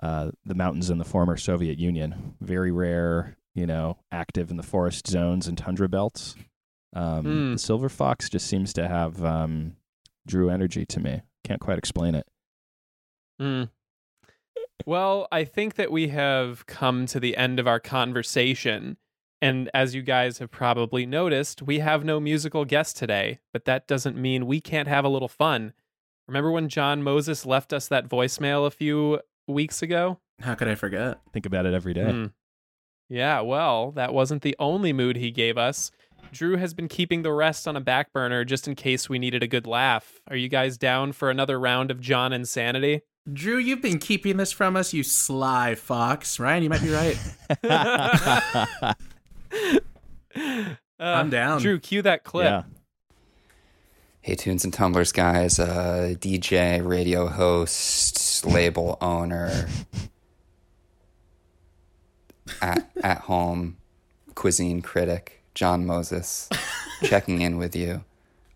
uh, 0.02 0.32
the 0.46 0.56
mountains 0.56 0.90
in 0.90 0.98
the 0.98 1.06
former 1.06 1.38
Soviet 1.38 1.78
Union. 1.78 2.36
Very 2.42 2.72
rare, 2.72 3.38
you 3.54 3.68
know, 3.68 3.98
active 4.12 4.50
in 4.50 4.58
the 4.58 4.64
forest 4.64 5.08
zones 5.08 5.48
and 5.48 5.58
tundra 5.58 5.88
belts. 5.90 6.36
Um, 6.94 7.24
Hmm. 7.24 7.52
The 7.54 7.60
silver 7.60 7.90
fox 7.90 8.30
just 8.30 8.48
seems 8.48 8.74
to 8.74 8.88
have 8.88 9.24
um, 9.24 9.76
Drew 10.28 10.50
energy 10.50 10.86
to 10.88 11.00
me. 11.00 11.22
Can't 11.44 11.62
quite 11.62 11.78
explain 11.78 12.16
it. 12.16 12.28
Hmm. 13.40 13.64
Well, 14.86 15.28
I 15.32 15.44
think 15.44 15.76
that 15.76 15.92
we 15.92 16.08
have 16.10 16.66
come 16.66 17.06
to 17.08 17.20
the 17.20 17.38
end 17.38 17.60
of 17.60 17.68
our 17.68 17.80
conversation. 17.80 18.98
And 19.42 19.70
as 19.74 19.96
you 19.96 20.02
guys 20.02 20.38
have 20.40 20.52
probably 20.52 21.06
noticed, 21.06 21.62
we 21.62 21.80
have 21.80 22.04
no 22.06 22.20
musical 22.20 22.66
guest 22.66 22.98
today, 22.98 23.40
but 23.54 23.66
that 23.66 23.88
doesn't 23.88 24.16
mean 24.18 24.46
we 24.46 24.62
can't 24.62 24.88
have 24.88 25.06
a 25.06 25.10
little 25.10 25.28
fun. 25.28 25.74
Remember 26.28 26.52
when 26.52 26.70
John 26.70 27.02
Moses 27.04 27.46
left 27.46 27.74
us 27.74 27.88
that 27.88 28.08
voicemail 28.08 28.66
a 28.68 28.72
few 28.72 29.20
weeks 29.52 29.82
ago? 29.82 30.20
How 30.42 30.56
could 30.56 30.68
I 30.68 30.76
forget? 30.76 31.20
Think 31.34 31.46
about 31.46 31.66
it 31.66 31.74
every 31.74 31.94
day. 31.94 32.10
Hmm. 32.12 32.26
Yeah, 33.10 33.42
well, 33.42 33.92
that 33.92 34.14
wasn't 34.14 34.42
the 34.42 34.56
only 34.58 34.94
mood 34.94 35.18
he 35.18 35.32
gave 35.32 35.58
us. 35.58 35.92
Drew 36.32 36.56
has 36.56 36.74
been 36.74 36.88
keeping 36.88 37.24
the 37.24 37.34
rest 37.34 37.68
on 37.68 37.76
a 37.76 37.82
back 37.82 38.14
burner 38.14 38.46
just 38.46 38.68
in 38.68 38.76
case 38.76 39.10
we 39.10 39.20
needed 39.20 39.44
a 39.44 39.48
good 39.48 39.68
laugh. 39.68 40.22
Are 40.30 40.36
you 40.36 40.48
guys 40.48 40.78
down 40.78 41.12
for 41.12 41.30
another 41.30 41.60
round 41.60 41.92
of 41.92 42.00
John 42.00 42.32
Insanity? 42.32 43.02
Drew, 43.32 43.58
you've 43.58 43.82
been 43.82 44.00
keeping 44.00 44.38
this 44.38 44.52
from 44.52 44.76
us, 44.76 44.94
you 44.94 45.04
sly 45.04 45.76
fox. 45.76 46.40
Ryan, 46.40 46.64
you 46.64 46.70
might 46.70 46.82
be 46.82 46.90
right. 46.90 47.18
Uh, 51.02 51.04
I'm 51.04 51.32
down. 51.32 51.60
Drew, 51.60 51.80
cue 51.80 52.04
that 52.04 52.24
clip. 52.24 52.46
yeah. 52.46 52.64
Hey, 54.22 54.36
Tunes 54.36 54.64
and 54.64 54.72
Tumblers 54.72 55.12
guys, 55.12 55.58
uh, 55.60 56.14
DJ, 56.20 56.86
radio 56.88 57.26
host, 57.28 58.16
label 58.46 58.98
owner, 59.02 59.68
at, 62.62 62.90
at 63.04 63.20
home 63.20 63.78
cuisine 64.36 64.82
critic, 64.82 65.42
John 65.54 65.86
Moses, 65.86 66.50
checking 67.04 67.42
in 67.42 67.58
with 67.58 67.76
you 67.76 68.04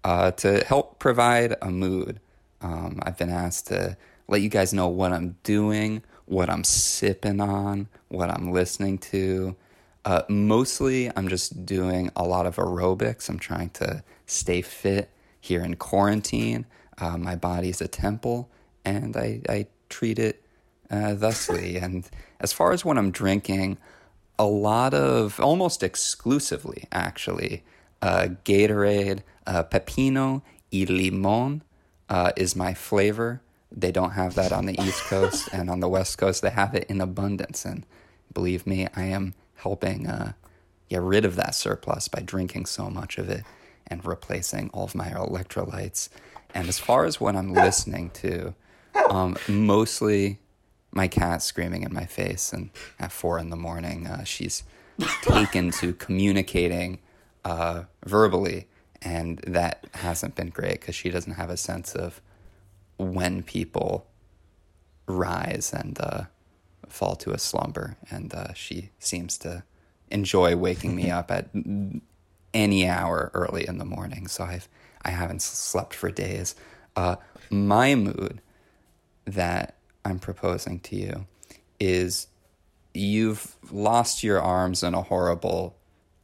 uh, 0.03 0.31
to 0.31 0.63
help 0.65 0.99
provide 0.99 1.55
a 1.61 1.69
mood. 1.69 2.19
Um, 2.61 2.99
I've 3.03 3.17
been 3.17 3.29
asked 3.29 3.67
to 3.67 3.97
let 4.27 4.41
you 4.41 4.49
guys 4.49 4.73
know 4.73 4.87
what 4.87 5.11
I'm 5.11 5.35
doing, 5.43 6.03
what 6.25 6.49
I'm 6.49 6.63
sipping 6.63 7.39
on, 7.41 7.87
what 8.07 8.29
I'm 8.29 8.51
listening 8.51 8.97
to. 8.99 9.55
Uh, 10.03 10.21
mostly, 10.29 11.11
I'm 11.15 11.27
just 11.27 11.65
doing 11.65 12.11
a 12.15 12.23
lot 12.23 12.45
of 12.45 12.55
aerobics. 12.57 13.29
I'm 13.29 13.39
trying 13.39 13.69
to 13.71 14.03
stay 14.25 14.61
fit 14.61 15.09
here 15.41 15.63
in 15.63 15.75
quarantine. 15.75 16.65
Uh, 16.97 17.17
my 17.17 17.35
body's 17.35 17.81
a 17.81 17.87
temple, 17.87 18.49
and 18.83 19.17
I, 19.17 19.41
I 19.49 19.67
treat 19.89 20.19
it 20.19 20.43
uh, 20.89 21.13
thusly. 21.13 21.77
and 21.77 22.09
as 22.39 22.53
far 22.53 22.71
as 22.71 22.83
what 22.83 22.97
I'm 22.97 23.11
drinking, 23.11 23.77
a 24.37 24.45
lot 24.45 24.93
of, 24.93 25.39
almost 25.39 25.83
exclusively 25.83 26.85
actually, 26.91 27.63
uh, 28.01 28.27
Gatorade, 28.43 29.21
uh, 29.47 29.63
Pepino 29.63 30.41
y 30.71 30.85
Limon 30.87 31.61
uh, 32.09 32.31
is 32.35 32.55
my 32.55 32.73
flavor. 32.73 33.41
They 33.71 33.91
don't 33.91 34.11
have 34.11 34.35
that 34.35 34.51
on 34.51 34.65
the 34.65 34.79
East 34.81 35.03
Coast, 35.03 35.49
and 35.53 35.69
on 35.69 35.79
the 35.79 35.89
West 35.89 36.17
Coast, 36.17 36.41
they 36.41 36.49
have 36.49 36.75
it 36.75 36.85
in 36.89 37.01
abundance. 37.01 37.65
And 37.65 37.85
believe 38.33 38.67
me, 38.67 38.87
I 38.95 39.03
am 39.03 39.33
helping 39.55 40.07
uh, 40.07 40.33
get 40.89 41.01
rid 41.01 41.25
of 41.25 41.35
that 41.35 41.55
surplus 41.55 42.07
by 42.07 42.21
drinking 42.21 42.67
so 42.67 42.89
much 42.89 43.17
of 43.17 43.29
it 43.29 43.43
and 43.87 44.05
replacing 44.05 44.69
all 44.69 44.85
of 44.85 44.95
my 44.95 45.09
electrolytes. 45.09 46.09
And 46.53 46.67
as 46.67 46.79
far 46.79 47.05
as 47.05 47.19
what 47.19 47.35
I'm 47.35 47.53
listening 47.53 48.09
to, 48.11 48.53
um, 49.09 49.37
mostly 49.47 50.39
my 50.91 51.07
cat 51.07 51.41
screaming 51.41 51.83
in 51.83 51.93
my 51.93 52.05
face, 52.05 52.53
and 52.53 52.69
at 52.99 53.11
four 53.11 53.37
in 53.37 53.49
the 53.49 53.55
morning, 53.55 54.07
uh, 54.07 54.23
she's 54.23 54.63
taken 55.21 55.71
to 55.71 55.93
communicating 55.93 56.99
uh, 57.43 57.83
verbally, 58.05 58.67
and 59.01 59.39
that 59.39 59.85
hasn't 59.93 60.35
been 60.35 60.49
great 60.49 60.79
because 60.79 60.95
she 60.95 61.09
doesn't 61.09 61.33
have 61.33 61.49
a 61.49 61.57
sense 61.57 61.93
of 61.93 62.21
when 62.97 63.43
people 63.43 64.07
rise 65.05 65.73
and 65.73 65.99
uh, 65.99 66.23
fall 66.87 67.15
to 67.17 67.31
a 67.31 67.37
slumber, 67.37 67.97
and 68.09 68.33
uh, 68.33 68.53
she 68.53 68.91
seems 68.99 69.37
to 69.37 69.63
enjoy 70.09 70.55
waking 70.55 70.95
me 70.95 71.11
up 71.11 71.29
at 71.29 71.49
any 72.53 72.87
hour 72.87 73.31
early 73.33 73.67
in 73.67 73.77
the 73.77 73.85
morning. 73.85 74.27
So 74.27 74.45
I've 74.45 74.69
I 75.03 75.11
haven't 75.11 75.41
slept 75.41 75.93
for 75.93 76.09
days. 76.09 76.55
Uh, 76.95 77.17
my 77.51 77.93
mood 77.93 78.41
that 79.25 79.75
I'm 80.03 80.19
proposing 80.19 80.79
to 80.81 80.95
you 80.95 81.25
is 81.79 82.27
you've 82.93 83.55
lost 83.71 84.23
your 84.23 84.41
arms 84.41 84.83
in 84.83 84.93
a 84.93 85.01
horrible 85.01 85.75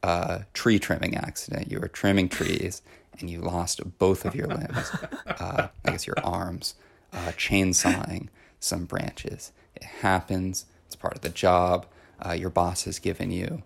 uh, 0.02 0.40
tree 0.54 0.78
trimming 0.78 1.16
accident. 1.16 1.70
You 1.70 1.80
were 1.80 1.88
trimming 1.88 2.28
trees 2.28 2.82
and 3.20 3.28
you 3.28 3.40
lost 3.40 3.80
both 3.98 4.24
of 4.24 4.34
your 4.34 4.46
limbs, 4.46 4.90
uh, 5.26 5.68
I 5.84 5.90
guess 5.90 6.06
your 6.06 6.16
arms, 6.24 6.74
uh, 7.12 7.32
chainsawing 7.36 8.28
some 8.58 8.86
branches. 8.86 9.52
It 9.74 9.84
happens, 9.84 10.66
it's 10.86 10.96
part 10.96 11.14
of 11.14 11.20
the 11.20 11.28
job. 11.28 11.86
Uh, 12.24 12.32
your 12.32 12.50
boss 12.50 12.84
has 12.84 12.98
given 12.98 13.30
you 13.30 13.62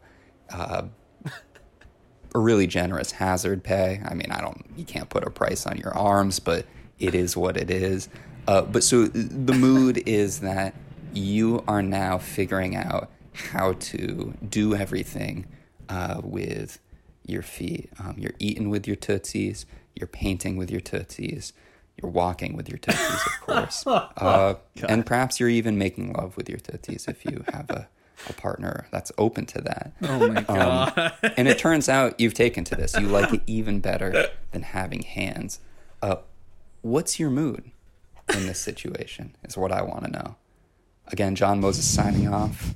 uh, 0.51 0.83
a 2.35 2.39
really 2.39 2.67
generous 2.67 3.13
hazard 3.13 3.63
pay. 3.63 4.01
I 4.05 4.15
mean, 4.15 4.31
I 4.31 4.41
don't, 4.41 4.65
you 4.77 4.85
can't 4.85 5.09
put 5.09 5.25
a 5.25 5.31
price 5.31 5.67
on 5.67 5.79
your 5.79 5.97
arms, 5.97 6.41
but 6.41 6.67
it 6.99 7.15
is 7.15 7.37
what 7.37 7.57
it 7.57 7.71
is. 7.71 8.09
Uh, 8.47 8.63
but 8.63 8.85
so 8.85 9.07
the 9.07 9.53
mood 9.53 10.03
is 10.07 10.41
that 10.41 10.75
you 11.13 11.65
are 11.67 11.83
now 11.83 12.19
figuring 12.19 12.77
out 12.77 13.11
how 13.33 13.75
to 13.75 14.35
do 14.49 14.75
everything 14.75 15.47
uh, 15.89 16.21
with 16.23 16.79
your 17.25 17.43
feet. 17.43 17.91
Um, 17.99 18.15
you're 18.19 18.35
eating 18.39 18.71
with 18.71 18.87
your 18.87 18.97
tootsies. 18.97 19.67
You're 19.95 20.07
painting 20.07 20.57
with 20.57 20.71
your 20.71 20.81
tootsies. 20.81 21.53
You're 22.01 22.11
walking 22.11 22.57
with 22.57 22.69
your 22.69 22.79
tootsies, 22.79 23.27
of 23.27 23.41
course. 23.41 23.85
Uh, 24.17 24.55
and 24.89 25.05
perhaps 25.05 25.41
you're 25.41 25.49
even 25.49 25.79
making 25.79 26.13
love 26.13 26.37
with 26.37 26.49
your 26.49 26.59
tootsies 26.59 27.07
if 27.09 27.25
you 27.25 27.45
have 27.53 27.69
a, 27.71 27.89
a 28.29 28.33
partner 28.35 28.87
that's 28.91 29.11
open 29.19 29.47
to 29.47 29.61
that. 29.63 29.93
Oh 30.03 30.29
my 30.29 30.43
god! 30.43 30.99
Um, 31.23 31.33
and 31.37 31.49
it 31.49 31.59
turns 31.59 31.89
out 31.89 32.19
you've 32.21 32.35
taken 32.35 32.65
to 32.65 32.75
this. 32.77 32.95
You 32.99 33.09
like 33.09 33.33
it 33.33 33.43
even 33.47 33.81
better 33.81 34.29
than 34.53 34.63
having 34.63 35.03
hands. 35.03 35.61
Uh, 36.03 36.17
what's 36.83 37.19
your 37.19 37.31
mood 37.31 37.71
in 38.35 38.47
this 38.47 38.59
situation? 38.59 39.37
Is 39.45 39.57
what 39.57 39.73
I 39.73 39.83
want 39.83 40.05
to 40.05 40.11
know. 40.11 40.37
Again, 41.09 41.35
John 41.35 41.61
Moses 41.61 41.85
signing 41.85 42.29
off. 42.29 42.75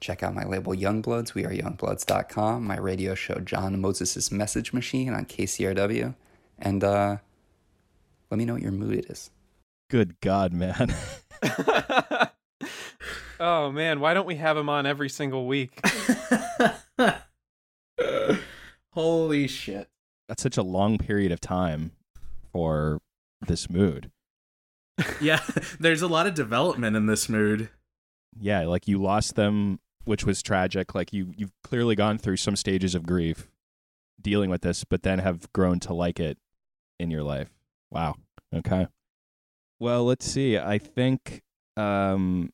Check 0.00 0.22
out 0.22 0.34
my 0.34 0.44
label 0.44 0.74
Youngbloods. 0.74 1.32
We 1.32 1.46
are 1.46 1.50
youngbloods.com. 1.50 2.64
My 2.64 2.76
radio 2.76 3.14
show 3.14 3.36
John 3.36 3.80
Moses' 3.80 4.30
Message 4.30 4.74
Machine 4.74 5.14
on 5.14 5.24
KCRW. 5.24 6.14
And 6.58 6.84
uh, 6.84 7.16
let 8.30 8.38
me 8.38 8.44
know 8.44 8.52
what 8.52 8.62
your 8.62 8.72
mood 8.72 9.06
is. 9.08 9.30
Good 9.88 10.20
God, 10.20 10.52
man. 10.52 10.94
oh 13.40 13.70
man, 13.70 14.00
why 14.00 14.12
don't 14.12 14.26
we 14.26 14.36
have 14.36 14.56
him 14.56 14.68
on 14.68 14.86
every 14.86 15.08
single 15.08 15.46
week? 15.46 15.80
Holy 18.90 19.46
shit. 19.46 19.88
That's 20.28 20.42
such 20.42 20.56
a 20.56 20.62
long 20.62 20.98
period 20.98 21.32
of 21.32 21.40
time 21.40 21.92
for 22.52 23.00
this 23.46 23.70
mood. 23.70 24.10
Yeah, 25.20 25.40
there's 25.80 26.02
a 26.02 26.08
lot 26.08 26.26
of 26.26 26.34
development 26.34 26.96
in 26.96 27.06
this 27.06 27.28
mood. 27.28 27.68
Yeah, 28.38 28.66
like 28.66 28.88
you 28.88 28.98
lost 29.00 29.34
them, 29.34 29.80
which 30.04 30.24
was 30.24 30.42
tragic. 30.42 30.94
Like 30.94 31.12
you 31.12 31.32
you've 31.36 31.52
clearly 31.62 31.94
gone 31.94 32.18
through 32.18 32.36
some 32.36 32.56
stages 32.56 32.94
of 32.94 33.06
grief 33.06 33.48
dealing 34.20 34.50
with 34.50 34.62
this, 34.62 34.84
but 34.84 35.02
then 35.02 35.18
have 35.18 35.52
grown 35.52 35.80
to 35.80 35.94
like 35.94 36.20
it 36.20 36.38
in 36.98 37.10
your 37.10 37.22
life. 37.22 37.50
Wow. 37.90 38.14
Okay. 38.54 38.86
Well, 39.80 40.04
let's 40.04 40.26
see. 40.26 40.58
I 40.58 40.78
think 40.78 41.42
um 41.76 42.50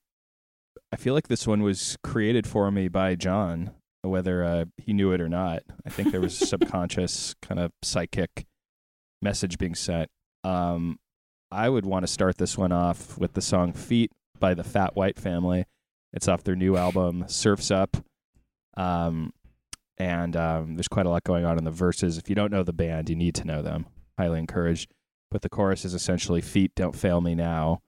I 0.93 0.97
feel 0.97 1.15
like 1.15 1.29
this 1.29 1.47
one 1.47 1.63
was 1.63 1.97
created 2.03 2.47
for 2.47 2.71
me 2.71 2.89
by 2.89 3.15
John, 3.15 3.71
whether 4.03 4.43
uh, 4.43 4.65
he 4.77 4.93
knew 4.93 5.13
it 5.13 5.21
or 5.21 5.29
not. 5.29 5.63
I 5.87 5.91
think 5.91 6.11
there 6.11 6.21
was 6.21 6.41
a 6.43 6.47
subconscious 6.47 7.37
kind 7.43 7.61
of 7.61 7.71
psychic 7.83 8.47
message 9.23 9.57
being 9.57 9.77
sent. 9.77 10.11
Um, 10.43 10.99
I 11.53 11.69
would 11.69 11.85
want 11.85 12.05
to 12.05 12.13
start 12.13 12.39
this 12.39 12.57
one 12.57 12.71
off 12.71 13.19
with 13.19 13.33
the 13.33 13.43
song 13.43 13.73
Feet 13.73 14.13
by 14.39 14.55
the 14.55 14.63
Fat 14.63 14.95
White 14.95 15.19
Family. 15.19 15.65
It's 16.13 16.29
off 16.29 16.45
their 16.45 16.55
new 16.55 16.77
album, 16.77 17.25
Serfs 17.27 17.71
Up. 17.71 17.97
Um, 18.77 19.33
and 19.99 20.37
um, 20.37 20.77
there's 20.77 20.89
quite 20.89 21.07
a 21.07 21.11
lot 21.11 21.25
going 21.25 21.45
on 21.45 21.59
in 21.59 21.65
the 21.65 21.71
verses. 21.71 22.19
If 22.19 22.29
you 22.29 22.37
don't 22.37 22.53
know 22.53 22.63
the 22.63 22.73
band, 22.73 23.11
you 23.11 23.17
need 23.17 23.35
to 23.37 23.45
know 23.45 23.63
them. 23.63 23.87
Highly 24.17 24.39
encouraged. 24.39 24.93
But 25.31 25.43
the 25.43 25.49
chorus 25.49 25.85
is 25.85 25.93
essentially 25.93 26.41
Feet 26.41 26.73
Don't 26.75 26.95
Fail 26.95 27.21
Me 27.21 27.35
Now, 27.35 27.83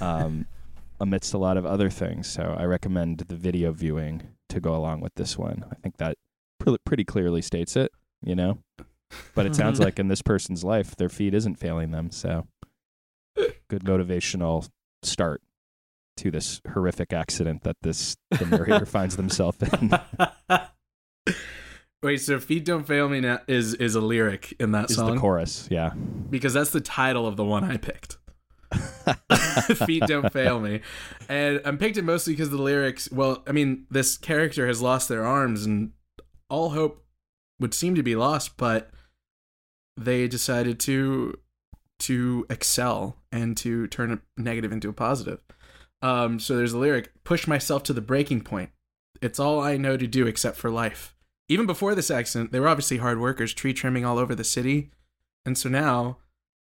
um, 0.00 0.46
amidst 1.00 1.34
a 1.34 1.38
lot 1.38 1.56
of 1.56 1.66
other 1.66 1.90
things. 1.90 2.28
So 2.28 2.56
I 2.58 2.64
recommend 2.64 3.18
the 3.18 3.36
video 3.36 3.72
viewing 3.72 4.22
to 4.48 4.60
go 4.60 4.74
along 4.74 5.00
with 5.00 5.14
this 5.14 5.38
one. 5.38 5.64
I 5.70 5.74
think 5.76 5.96
that 5.98 6.16
pre- 6.58 6.78
pretty 6.84 7.04
clearly 7.04 7.42
states 7.42 7.76
it, 7.76 7.92
you 8.22 8.34
know? 8.34 8.58
But 9.34 9.46
it 9.46 9.56
sounds 9.56 9.80
like 9.84 9.98
in 9.98 10.08
this 10.08 10.22
person's 10.22 10.64
life, 10.64 10.96
their 10.96 11.08
feet 11.08 11.34
isn't 11.34 11.56
failing 11.56 11.90
them. 11.90 12.10
So 12.10 12.46
good 13.68 13.84
motivational 13.84 14.68
start 15.02 15.42
to 16.18 16.30
this 16.30 16.60
horrific 16.72 17.12
accident 17.12 17.62
that 17.62 17.76
this 17.82 18.16
the 18.30 18.46
narrator 18.46 18.86
finds 18.86 19.16
themselves 19.16 19.58
in. 19.62 19.92
Wait, 22.02 22.18
so 22.18 22.38
"Feet 22.38 22.64
Don't 22.64 22.86
Fail 22.86 23.08
Me" 23.08 23.20
now 23.20 23.40
is 23.48 23.74
is 23.74 23.94
a 23.94 24.00
lyric 24.00 24.54
in 24.60 24.72
that 24.72 24.90
Is 24.90 24.96
song 24.96 25.14
the 25.14 25.20
chorus, 25.20 25.68
yeah. 25.70 25.92
because 26.30 26.54
that's 26.54 26.70
the 26.70 26.80
title 26.80 27.26
of 27.26 27.36
the 27.36 27.44
one 27.44 27.64
I 27.64 27.76
picked. 27.76 28.18
Feet 29.86 30.02
don't 30.06 30.32
fail 30.32 30.60
me, 30.60 30.80
and 31.28 31.60
I'm 31.64 31.78
picked 31.78 31.96
it 31.96 32.02
mostly 32.02 32.32
because 32.32 32.50
the 32.50 32.60
lyrics. 32.60 33.10
Well, 33.10 33.42
I 33.46 33.52
mean, 33.52 33.86
this 33.90 34.18
character 34.18 34.66
has 34.66 34.82
lost 34.82 35.08
their 35.08 35.24
arms, 35.24 35.64
and 35.64 35.92
all 36.50 36.70
hope 36.70 37.04
would 37.60 37.72
seem 37.72 37.94
to 37.94 38.02
be 38.02 38.16
lost, 38.16 38.56
but 38.56 38.90
they 39.96 40.28
decided 40.28 40.78
to 40.80 41.34
to 42.00 42.46
excel 42.50 43.16
and 43.32 43.56
to 43.58 43.86
turn 43.86 44.12
a 44.12 44.40
negative 44.40 44.72
into 44.72 44.88
a 44.88 44.92
positive. 44.92 45.40
Um, 46.02 46.38
so 46.38 46.56
there's 46.56 46.72
a 46.72 46.78
lyric: 46.78 47.12
"Push 47.24 47.46
myself 47.46 47.82
to 47.84 47.92
the 47.92 48.00
breaking 48.00 48.42
point. 48.42 48.70
It's 49.22 49.40
all 49.40 49.60
I 49.60 49.76
know 49.76 49.96
to 49.96 50.06
do 50.06 50.26
except 50.26 50.56
for 50.56 50.70
life." 50.70 51.14
Even 51.48 51.66
before 51.66 51.94
this 51.94 52.10
accident, 52.10 52.52
they 52.52 52.60
were 52.60 52.68
obviously 52.68 52.98
hard 52.98 53.20
workers, 53.20 53.54
tree 53.54 53.72
trimming 53.72 54.04
all 54.04 54.18
over 54.18 54.34
the 54.34 54.44
city, 54.44 54.90
and 55.44 55.56
so 55.56 55.68
now 55.68 56.18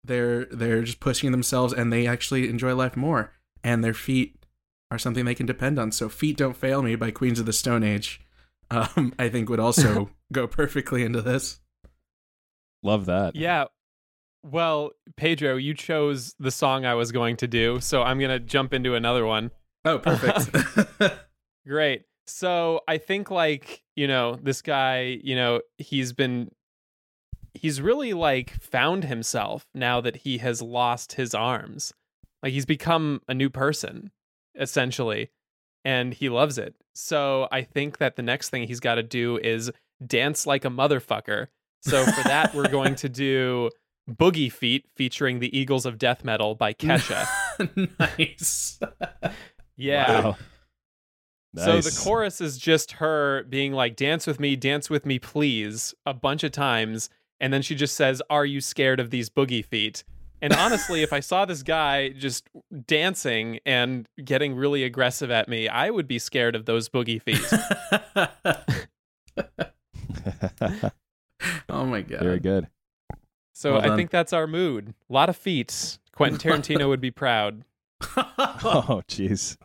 they're 0.04 0.46
they're 0.46 0.84
just 0.84 1.00
pushing 1.00 1.32
themselves, 1.32 1.74
and 1.74 1.92
they 1.92 2.08
actually 2.08 2.50
enjoy 2.50 2.76
life 2.76 2.96
more. 2.96 3.34
And 3.64 3.84
their 3.84 3.96
feet 3.96 4.46
are 4.92 5.00
something 5.00 5.26
they 5.26 5.34
can 5.36 5.48
depend 5.48 5.80
on. 5.80 5.92
So 5.92 6.10
"Feet 6.10 6.38
Don't 6.38 6.56
Fail 6.56 6.84
Me" 6.84 6.96
by 6.96 7.12
Queens 7.12 7.40
of 7.40 7.46
the 7.46 7.54
Stone 7.54 7.84
Age, 7.84 8.22
um, 8.70 9.14
I 9.18 9.30
think 9.30 9.50
would 9.50 9.60
also 9.60 10.12
go 10.32 10.48
perfectly 10.48 11.04
into 11.04 11.22
this. 11.22 11.60
Love 12.84 13.08
that. 13.08 13.36
Yeah. 13.36 13.66
Well, 14.52 14.92
Pedro, 15.18 15.56
you 15.56 15.74
chose 15.74 16.36
the 16.38 16.52
song 16.52 16.86
I 16.86 16.94
was 16.94 17.12
going 17.12 17.36
to 17.38 17.48
do, 17.48 17.80
so 17.80 18.04
I'm 18.04 18.20
going 18.20 18.30
to 18.30 18.40
jump 18.40 18.76
into 18.76 18.94
another 18.94 19.26
one. 19.26 19.50
Oh, 19.84 19.98
perfect. 19.98 20.56
Great. 21.68 22.04
So 22.28 22.82
I 22.88 23.00
think 23.00 23.32
like, 23.32 23.82
you 23.96 24.08
know, 24.08 24.36
this 24.36 24.62
guy, 24.62 25.20
you 25.24 25.36
know, 25.36 25.62
he's 25.80 26.14
been 26.14 26.52
he's 27.56 27.82
really 27.82 28.14
like 28.14 28.52
found 28.62 29.06
himself 29.06 29.66
now 29.74 30.00
that 30.02 30.18
he 30.18 30.38
has 30.40 30.62
lost 30.62 31.14
his 31.14 31.34
arms. 31.34 31.92
Like 32.44 32.54
he's 32.54 32.68
become 32.68 33.22
a 33.28 33.34
new 33.34 33.50
person 33.50 34.12
essentially 34.54 35.32
and 35.84 36.14
he 36.14 36.30
loves 36.30 36.60
it. 36.60 36.76
So 36.94 37.48
I 37.52 37.64
think 37.64 37.98
that 37.98 38.16
the 38.16 38.22
next 38.22 38.50
thing 38.50 38.68
he's 38.68 38.80
got 38.80 38.96
to 38.96 39.04
do 39.04 39.38
is 39.38 39.72
dance 40.06 40.46
like 40.46 40.66
a 40.66 40.70
motherfucker. 40.70 41.48
So 41.82 42.06
for 42.06 42.24
that 42.28 42.54
we're 42.54 42.70
going 42.70 42.94
to 42.96 43.10
do 43.10 43.72
Boogie 44.10 44.52
Feet 44.52 44.86
featuring 44.96 45.40
the 45.40 45.58
Eagles 45.58 45.86
of 45.86 45.98
Death 45.98 46.24
Metal 46.24 46.56
by 46.56 46.74
Kesha. 46.74 47.28
nice. 48.18 48.80
Yeah. 49.76 50.22
Wow. 50.22 50.38
So 51.58 51.80
the 51.80 52.02
chorus 52.04 52.42
is 52.42 52.58
just 52.58 52.94
her 52.94 53.44
being 53.44 53.72
like, 53.72 53.96
dance 53.96 54.28
with 54.28 54.40
me, 54.40 54.58
dance 54.58 54.90
with 54.90 55.06
me, 55.06 55.20
please, 55.20 55.94
a 56.06 56.14
bunch 56.14 56.44
of 56.44 56.52
times. 56.52 57.10
And 57.40 57.54
then 57.54 57.62
she 57.62 57.76
just 57.76 57.96
says, 57.96 58.22
Are 58.30 58.46
you 58.46 58.62
scared 58.62 59.00
of 59.00 59.10
these 59.10 59.30
boogie 59.30 59.64
feet? 59.64 60.04
And 60.42 60.52
honestly, 60.54 61.02
if 61.02 61.14
I 61.14 61.22
saw 61.22 61.46
this 61.46 61.64
guy 61.64 62.10
just 62.10 62.50
dancing 62.86 63.60
and 63.66 64.08
getting 64.24 64.54
really 64.54 64.84
aggressive 64.84 65.32
at 65.32 65.48
me, 65.48 65.70
I 65.70 65.90
would 65.90 66.08
be 66.08 66.20
scared 66.20 66.56
of 66.56 66.66
those 66.66 66.90
boogie 66.90 67.22
feet. 67.22 67.40
oh 71.70 71.86
my 71.86 72.02
god. 72.02 72.20
Very 72.20 72.40
good. 72.40 72.68
So 73.56 73.74
Well 73.74 73.92
I 73.92 73.96
think 73.96 74.12
that's 74.12 74.34
our 74.34 74.48
mood. 74.48 74.94
A 75.10 75.14
lot 75.14 75.30
of 75.30 75.38
feats. 75.38 75.98
Quentin 76.14 76.38
Tarantino 76.38 76.88
would 76.90 77.02
be 77.02 77.12
proud. 77.12 77.64
Oh, 78.18 79.02
jeez. 79.08 79.58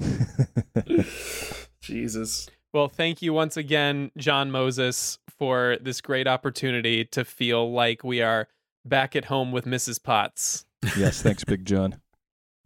Jesus. 1.80 2.48
Well, 2.72 2.88
thank 2.88 3.22
you 3.22 3.32
once 3.32 3.56
again, 3.56 4.10
John 4.16 4.50
Moses, 4.50 5.18
for 5.38 5.76
this 5.80 6.00
great 6.00 6.26
opportunity 6.26 7.04
to 7.06 7.24
feel 7.24 7.72
like 7.72 8.02
we 8.02 8.20
are 8.20 8.48
back 8.84 9.14
at 9.14 9.26
home 9.26 9.52
with 9.52 9.64
Mrs. 9.64 10.02
Potts. 10.02 10.64
yes, 10.96 11.22
thanks, 11.22 11.44
Big 11.44 11.64
John. 11.64 12.00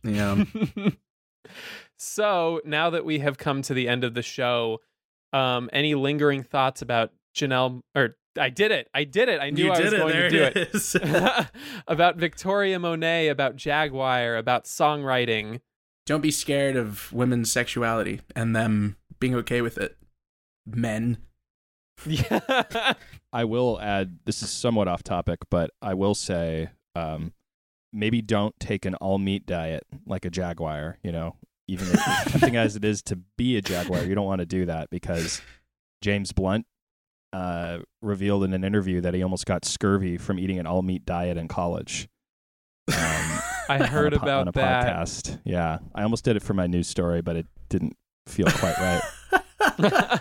Yeah. 0.02 0.44
So 1.96 2.60
now 2.64 2.90
that 2.90 3.04
we 3.04 3.20
have 3.20 3.38
come 3.38 3.62
to 3.62 3.74
the 3.74 3.88
end 3.88 4.04
of 4.04 4.14
the 4.14 4.22
show, 4.22 4.80
um, 5.32 5.70
any 5.72 5.94
lingering 5.94 6.42
thoughts 6.42 6.82
about 6.82 7.12
Janelle 7.34 7.80
or 7.94 8.16
I 8.38 8.50
did 8.50 8.70
it. 8.72 8.88
I 8.92 9.04
did 9.04 9.28
it. 9.28 9.40
I 9.40 9.50
knew 9.50 9.66
You 9.66 9.72
I 9.72 9.80
was 9.80 9.92
it. 9.92 9.96
going 9.96 10.12
There 10.12 10.28
to 10.30 10.36
do 10.36 10.42
it 10.42 10.56
it. 10.56 10.74
is. 10.74 10.96
about 11.86 12.16
Victoria 12.16 12.78
Monét, 12.78 13.30
about 13.30 13.56
Jaguar, 13.56 14.36
about 14.36 14.64
songwriting. 14.64 15.60
Don't 16.06 16.20
be 16.20 16.30
scared 16.30 16.76
of 16.76 17.12
women's 17.12 17.50
sexuality 17.50 18.20
and 18.36 18.54
them 18.54 18.96
being 19.20 19.34
okay 19.36 19.62
with 19.62 19.78
it. 19.78 19.96
Men. 20.66 21.18
Yeah. 22.04 22.94
I 23.32 23.44
will 23.44 23.80
add 23.80 24.18
this 24.24 24.42
is 24.42 24.50
somewhat 24.50 24.88
off 24.88 25.02
topic, 25.02 25.38
but 25.50 25.70
I 25.80 25.94
will 25.94 26.14
say 26.14 26.70
um, 26.94 27.32
maybe 27.92 28.20
don't 28.20 28.58
take 28.58 28.84
an 28.84 28.94
all 28.96 29.18
meat 29.18 29.46
diet 29.46 29.84
like 30.06 30.24
a 30.24 30.30
jaguar, 30.30 30.98
you 31.02 31.12
know, 31.12 31.36
even 31.68 31.86
as 31.88 32.00
tempting 32.26 32.56
as 32.56 32.76
it 32.76 32.84
is 32.84 33.00
to 33.04 33.16
be 33.38 33.56
a 33.56 33.62
jaguar, 33.62 34.02
you 34.04 34.14
don't 34.14 34.26
want 34.26 34.40
to 34.40 34.46
do 34.46 34.66
that 34.66 34.90
because 34.90 35.40
James 36.02 36.32
Blunt 36.32 36.66
uh, 37.34 37.80
revealed 38.00 38.44
in 38.44 38.54
an 38.54 38.62
interview 38.62 39.00
that 39.00 39.12
he 39.12 39.22
almost 39.22 39.44
got 39.44 39.64
scurvy 39.64 40.16
from 40.16 40.38
eating 40.38 40.60
an 40.60 40.66
all 40.68 40.82
meat 40.82 41.04
diet 41.04 41.36
in 41.36 41.48
college. 41.48 42.08
Um, 42.88 42.94
I 43.68 43.74
on 43.76 43.82
a 43.82 43.86
heard 43.88 44.12
po- 44.12 44.20
about 44.22 44.40
on 44.42 44.48
a 44.48 44.52
that. 44.52 44.86
podcast. 44.86 45.40
Yeah, 45.44 45.78
I 45.94 46.04
almost 46.04 46.24
did 46.24 46.36
it 46.36 46.42
for 46.42 46.54
my 46.54 46.68
news 46.68 46.86
story, 46.86 47.22
but 47.22 47.34
it 47.34 47.46
didn't 47.68 47.96
feel 48.26 48.46
quite 48.46 48.78
right. 48.78 50.20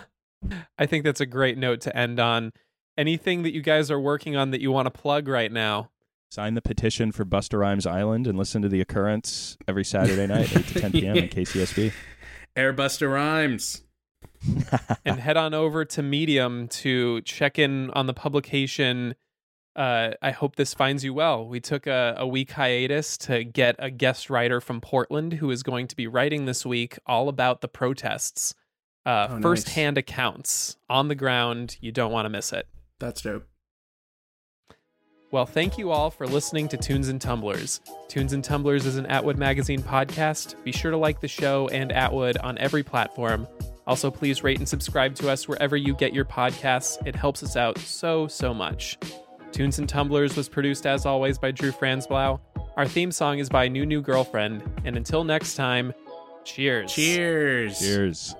I 0.78 0.86
think 0.86 1.04
that's 1.04 1.20
a 1.20 1.26
great 1.26 1.56
note 1.56 1.82
to 1.82 1.96
end 1.96 2.18
on. 2.18 2.50
Anything 2.98 3.44
that 3.44 3.54
you 3.54 3.62
guys 3.62 3.92
are 3.92 4.00
working 4.00 4.34
on 4.34 4.50
that 4.50 4.60
you 4.60 4.72
want 4.72 4.86
to 4.86 4.90
plug 4.90 5.28
right 5.28 5.52
now? 5.52 5.90
Sign 6.32 6.54
the 6.54 6.62
petition 6.62 7.12
for 7.12 7.24
Busta 7.24 7.56
Rhymes 7.58 7.86
Island 7.86 8.26
and 8.26 8.36
listen 8.36 8.60
to 8.62 8.68
the 8.68 8.80
occurrence 8.80 9.56
every 9.68 9.84
Saturday 9.84 10.26
night, 10.26 10.54
8 10.56 10.66
to 10.66 10.80
10 10.80 10.92
p.m. 10.92 11.16
on 11.16 11.28
KCSB. 11.28 11.92
Air 12.56 12.74
Busta 12.74 13.12
Rhymes. 13.12 13.83
and 15.04 15.18
head 15.20 15.36
on 15.36 15.54
over 15.54 15.84
to 15.84 16.02
Medium 16.02 16.68
to 16.68 17.20
check 17.22 17.58
in 17.58 17.90
on 17.90 18.06
the 18.06 18.14
publication. 18.14 19.14
Uh, 19.76 20.10
I 20.22 20.30
hope 20.30 20.56
this 20.56 20.72
finds 20.74 21.02
you 21.04 21.12
well. 21.12 21.46
We 21.48 21.58
took 21.60 21.86
a, 21.86 22.14
a 22.16 22.26
week 22.26 22.52
hiatus 22.52 23.16
to 23.18 23.42
get 23.44 23.74
a 23.78 23.90
guest 23.90 24.30
writer 24.30 24.60
from 24.60 24.80
Portland 24.80 25.34
who 25.34 25.50
is 25.50 25.62
going 25.62 25.88
to 25.88 25.96
be 25.96 26.06
writing 26.06 26.44
this 26.44 26.64
week 26.64 26.96
all 27.06 27.28
about 27.28 27.60
the 27.60 27.68
protests. 27.68 28.54
Uh, 29.04 29.26
Oh, 29.30 29.34
nice. 29.34 29.42
First-hand 29.42 29.98
accounts 29.98 30.76
on 30.88 31.08
the 31.08 31.14
ground. 31.14 31.76
You 31.80 31.92
don't 31.92 32.12
want 32.12 32.24
to 32.26 32.30
miss 32.30 32.52
it. 32.52 32.66
That's 33.00 33.20
dope. 33.20 33.44
Well, 35.30 35.46
thank 35.46 35.76
you 35.78 35.90
all 35.90 36.10
for 36.10 36.26
listening 36.28 36.68
to 36.68 36.76
Tunes 36.76 37.08
and 37.08 37.20
Tumblers. 37.20 37.80
Tunes 38.08 38.32
and 38.32 38.44
Tumblers 38.44 38.86
is 38.86 38.96
an 38.96 39.06
Atwood 39.06 39.36
Magazine 39.36 39.82
podcast. 39.82 40.54
Be 40.62 40.70
sure 40.70 40.92
to 40.92 40.96
like 40.96 41.20
the 41.20 41.26
show 41.28 41.66
and 41.68 41.90
Atwood 41.90 42.36
on 42.38 42.56
every 42.58 42.84
platform. 42.84 43.48
Also, 43.86 44.10
please 44.10 44.42
rate 44.42 44.58
and 44.58 44.68
subscribe 44.68 45.14
to 45.16 45.28
us 45.28 45.46
wherever 45.46 45.76
you 45.76 45.94
get 45.94 46.14
your 46.14 46.24
podcasts. 46.24 47.04
It 47.06 47.14
helps 47.14 47.42
us 47.42 47.56
out 47.56 47.78
so, 47.78 48.26
so 48.26 48.54
much. 48.54 48.98
Tunes 49.52 49.78
and 49.78 49.88
Tumblers 49.88 50.36
was 50.36 50.48
produced, 50.48 50.86
as 50.86 51.06
always, 51.06 51.38
by 51.38 51.50
Drew 51.50 51.70
Franzblau. 51.70 52.40
Our 52.76 52.88
theme 52.88 53.12
song 53.12 53.38
is 53.38 53.48
by 53.48 53.68
New 53.68 53.86
New 53.86 54.02
Girlfriend. 54.02 54.62
And 54.84 54.96
until 54.96 55.22
next 55.22 55.54
time, 55.54 55.92
cheers. 56.44 56.92
Cheers. 56.92 57.78
Cheers. 57.78 58.34